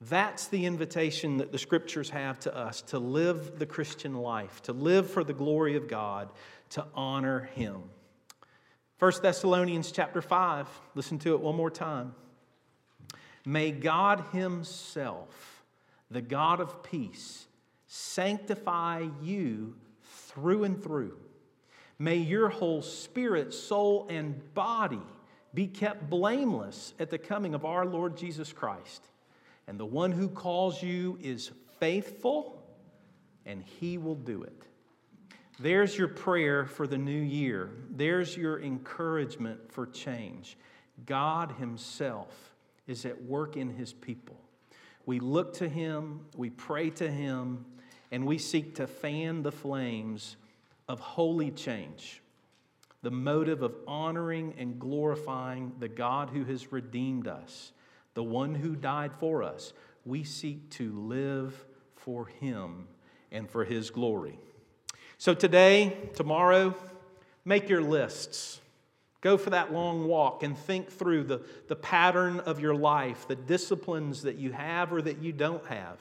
That's 0.00 0.48
the 0.48 0.66
invitation 0.66 1.38
that 1.38 1.52
the 1.52 1.58
scriptures 1.58 2.10
have 2.10 2.38
to 2.40 2.56
us 2.56 2.82
to 2.82 2.98
live 2.98 3.58
the 3.58 3.66
Christian 3.66 4.14
life, 4.14 4.62
to 4.62 4.72
live 4.72 5.10
for 5.10 5.22
the 5.22 5.32
glory 5.32 5.76
of 5.76 5.88
God, 5.88 6.30
to 6.70 6.84
honor 6.94 7.50
Him. 7.54 7.82
1 8.98 9.12
Thessalonians 9.22 9.90
chapter 9.90 10.22
5, 10.22 10.68
listen 10.94 11.18
to 11.20 11.34
it 11.34 11.40
one 11.40 11.56
more 11.56 11.70
time. 11.70 12.14
May 13.44 13.72
God 13.72 14.24
Himself, 14.32 15.64
the 16.10 16.22
God 16.22 16.60
of 16.60 16.84
peace, 16.84 17.46
sanctify 17.86 19.08
you 19.22 19.74
through 20.02 20.64
and 20.64 20.82
through. 20.82 21.16
May 21.98 22.16
your 22.16 22.48
whole 22.48 22.82
spirit, 22.82 23.54
soul, 23.54 24.06
and 24.10 24.54
body 24.54 25.02
be 25.54 25.66
kept 25.66 26.08
blameless 26.08 26.94
at 26.98 27.10
the 27.10 27.18
coming 27.18 27.54
of 27.54 27.64
our 27.64 27.84
Lord 27.84 28.16
Jesus 28.16 28.52
Christ. 28.52 29.04
And 29.66 29.78
the 29.78 29.86
one 29.86 30.12
who 30.12 30.28
calls 30.28 30.82
you 30.82 31.18
is 31.20 31.50
faithful, 31.78 32.62
and 33.46 33.62
he 33.62 33.98
will 33.98 34.14
do 34.14 34.42
it. 34.42 34.62
There's 35.60 35.96
your 35.96 36.08
prayer 36.08 36.66
for 36.66 36.86
the 36.86 36.98
new 36.98 37.12
year. 37.12 37.70
There's 37.90 38.36
your 38.36 38.60
encouragement 38.60 39.70
for 39.70 39.86
change. 39.86 40.56
God 41.06 41.52
Himself 41.52 42.54
is 42.86 43.04
at 43.04 43.22
work 43.22 43.56
in 43.56 43.70
His 43.70 43.92
people. 43.92 44.40
We 45.06 45.20
look 45.20 45.54
to 45.54 45.68
Him, 45.68 46.26
we 46.36 46.50
pray 46.50 46.90
to 46.90 47.10
Him, 47.10 47.64
and 48.10 48.26
we 48.26 48.38
seek 48.38 48.76
to 48.76 48.86
fan 48.86 49.42
the 49.42 49.52
flames 49.52 50.36
of 50.88 51.00
holy 51.00 51.50
change. 51.50 52.22
The 53.02 53.10
motive 53.10 53.62
of 53.62 53.74
honoring 53.86 54.54
and 54.58 54.78
glorifying 54.78 55.72
the 55.78 55.88
God 55.88 56.30
who 56.30 56.44
has 56.44 56.70
redeemed 56.72 57.26
us 57.26 57.72
the 58.14 58.22
one 58.22 58.54
who 58.54 58.76
died 58.76 59.12
for 59.14 59.42
us, 59.42 59.72
we 60.04 60.24
seek 60.24 60.70
to 60.70 60.92
live 60.92 61.64
for 61.96 62.26
him 62.26 62.86
and 63.30 63.48
for 63.48 63.64
his 63.64 63.90
glory. 63.90 64.38
So 65.18 65.34
today, 65.34 65.96
tomorrow, 66.14 66.74
make 67.44 67.68
your 67.68 67.80
lists. 67.80 68.60
Go 69.20 69.38
for 69.38 69.50
that 69.50 69.72
long 69.72 70.06
walk 70.08 70.42
and 70.42 70.58
think 70.58 70.90
through 70.90 71.24
the, 71.24 71.42
the 71.68 71.76
pattern 71.76 72.40
of 72.40 72.60
your 72.60 72.74
life, 72.74 73.28
the 73.28 73.36
disciplines 73.36 74.22
that 74.22 74.36
you 74.36 74.50
have 74.52 74.92
or 74.92 75.00
that 75.00 75.22
you 75.22 75.32
don't 75.32 75.64
have. 75.66 75.98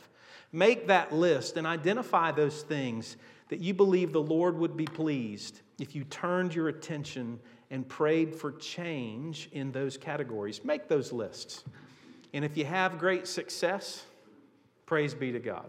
Make 0.52 0.88
that 0.88 1.14
list 1.14 1.56
and 1.56 1.68
identify 1.68 2.32
those 2.32 2.64
things 2.64 3.16
that 3.52 3.60
you 3.60 3.74
believe 3.74 4.14
the 4.14 4.22
Lord 4.22 4.58
would 4.58 4.78
be 4.78 4.86
pleased 4.86 5.60
if 5.78 5.94
you 5.94 6.06
turned 6.06 6.56
your 6.56 6.70
attention 6.70 7.38
and 7.70 7.86
prayed 7.86 8.34
for 8.34 8.54
change 8.54 9.50
in 9.52 9.74
those 9.74 9.98
categories. 9.98 10.64
Make 10.64 10.88
those 10.88 11.12
lists. 11.12 11.66
And 12.34 12.46
if 12.46 12.56
you 12.56 12.64
have 12.64 12.98
great 12.98 13.28
success, 13.28 14.06
praise 14.86 15.14
be 15.14 15.34
to 15.34 15.40
God. 15.40 15.66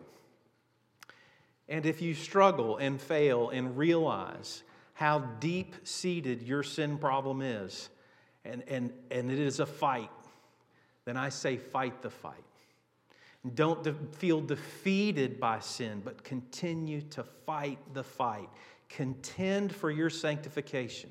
And 1.68 1.84
if 1.84 2.00
you 2.00 2.14
struggle 2.14 2.76
and 2.76 3.00
fail 3.00 3.50
and 3.50 3.76
realize 3.76 4.62
how 4.94 5.18
deep 5.40 5.74
seated 5.82 6.40
your 6.40 6.62
sin 6.62 6.98
problem 6.98 7.42
is, 7.42 7.88
and, 8.44 8.62
and, 8.68 8.92
and 9.10 9.28
it 9.28 9.40
is 9.40 9.58
a 9.58 9.66
fight, 9.66 10.10
then 11.04 11.16
I 11.16 11.30
say 11.30 11.56
fight 11.56 12.00
the 12.00 12.10
fight. 12.10 12.44
Don't 13.54 13.82
de- 13.82 13.94
feel 14.12 14.40
defeated 14.40 15.40
by 15.40 15.60
sin, 15.60 16.02
but 16.04 16.22
continue 16.22 17.00
to 17.00 17.24
fight 17.24 17.78
the 17.92 18.04
fight. 18.04 18.48
Contend 18.88 19.74
for 19.74 19.90
your 19.90 20.10
sanctification. 20.10 21.10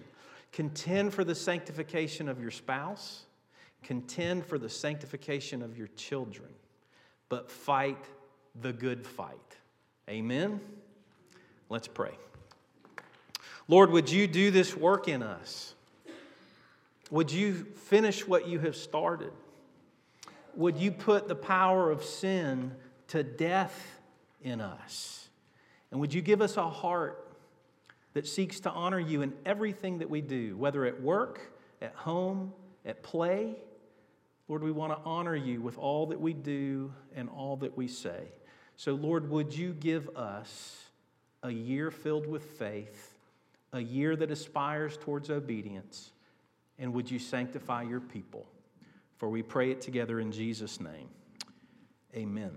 Contend 0.51 1.13
for 1.13 1.23
the 1.23 1.35
sanctification 1.35 2.29
of 2.29 2.41
your 2.41 2.51
spouse 2.51 3.25
Contend 3.83 4.45
for 4.45 4.59
the 4.59 4.69
sanctification 4.69 5.61
of 5.61 5.77
your 5.77 5.87
children, 5.95 6.49
but 7.29 7.49
fight 7.49 8.03
the 8.61 8.71
good 8.71 9.05
fight. 9.05 9.37
Amen? 10.09 10.59
Let's 11.69 11.87
pray. 11.87 12.11
Lord, 13.67 13.91
would 13.91 14.09
you 14.09 14.27
do 14.27 14.51
this 14.51 14.75
work 14.75 15.07
in 15.07 15.23
us? 15.23 15.73
Would 17.09 17.31
you 17.31 17.53
finish 17.53 18.27
what 18.27 18.47
you 18.47 18.59
have 18.59 18.75
started? 18.75 19.31
Would 20.55 20.77
you 20.77 20.91
put 20.91 21.27
the 21.27 21.35
power 21.35 21.91
of 21.91 22.03
sin 22.03 22.75
to 23.07 23.23
death 23.23 23.99
in 24.41 24.61
us? 24.61 25.29
And 25.91 25.99
would 25.99 26.13
you 26.13 26.21
give 26.21 26.41
us 26.41 26.57
a 26.57 26.69
heart 26.69 27.31
that 28.13 28.27
seeks 28.27 28.59
to 28.61 28.69
honor 28.69 28.99
you 28.99 29.21
in 29.21 29.33
everything 29.45 29.99
that 29.99 30.09
we 30.09 30.21
do, 30.21 30.57
whether 30.57 30.85
at 30.85 31.01
work, 31.01 31.53
at 31.81 31.95
home, 31.95 32.53
at 32.85 33.01
play. 33.03 33.55
Lord, 34.47 34.63
we 34.63 34.71
want 34.71 34.91
to 34.93 34.99
honor 35.05 35.35
you 35.35 35.61
with 35.61 35.77
all 35.77 36.07
that 36.07 36.19
we 36.19 36.33
do 36.33 36.93
and 37.15 37.29
all 37.29 37.55
that 37.57 37.77
we 37.77 37.87
say. 37.87 38.27
So, 38.75 38.93
Lord, 38.93 39.29
would 39.29 39.55
you 39.55 39.73
give 39.73 40.09
us 40.15 40.83
a 41.43 41.51
year 41.51 41.89
filled 41.89 42.27
with 42.27 42.43
faith, 42.43 43.17
a 43.71 43.79
year 43.79 44.15
that 44.15 44.29
aspires 44.29 44.97
towards 44.97 45.29
obedience, 45.29 46.11
and 46.77 46.93
would 46.93 47.09
you 47.09 47.19
sanctify 47.19 47.83
your 47.83 47.99
people? 47.99 48.45
For 49.21 49.29
we 49.29 49.43
pray 49.43 49.69
it 49.69 49.81
together 49.81 50.19
in 50.19 50.31
Jesus' 50.31 50.79
name. 50.79 51.07
Amen. 52.15 52.53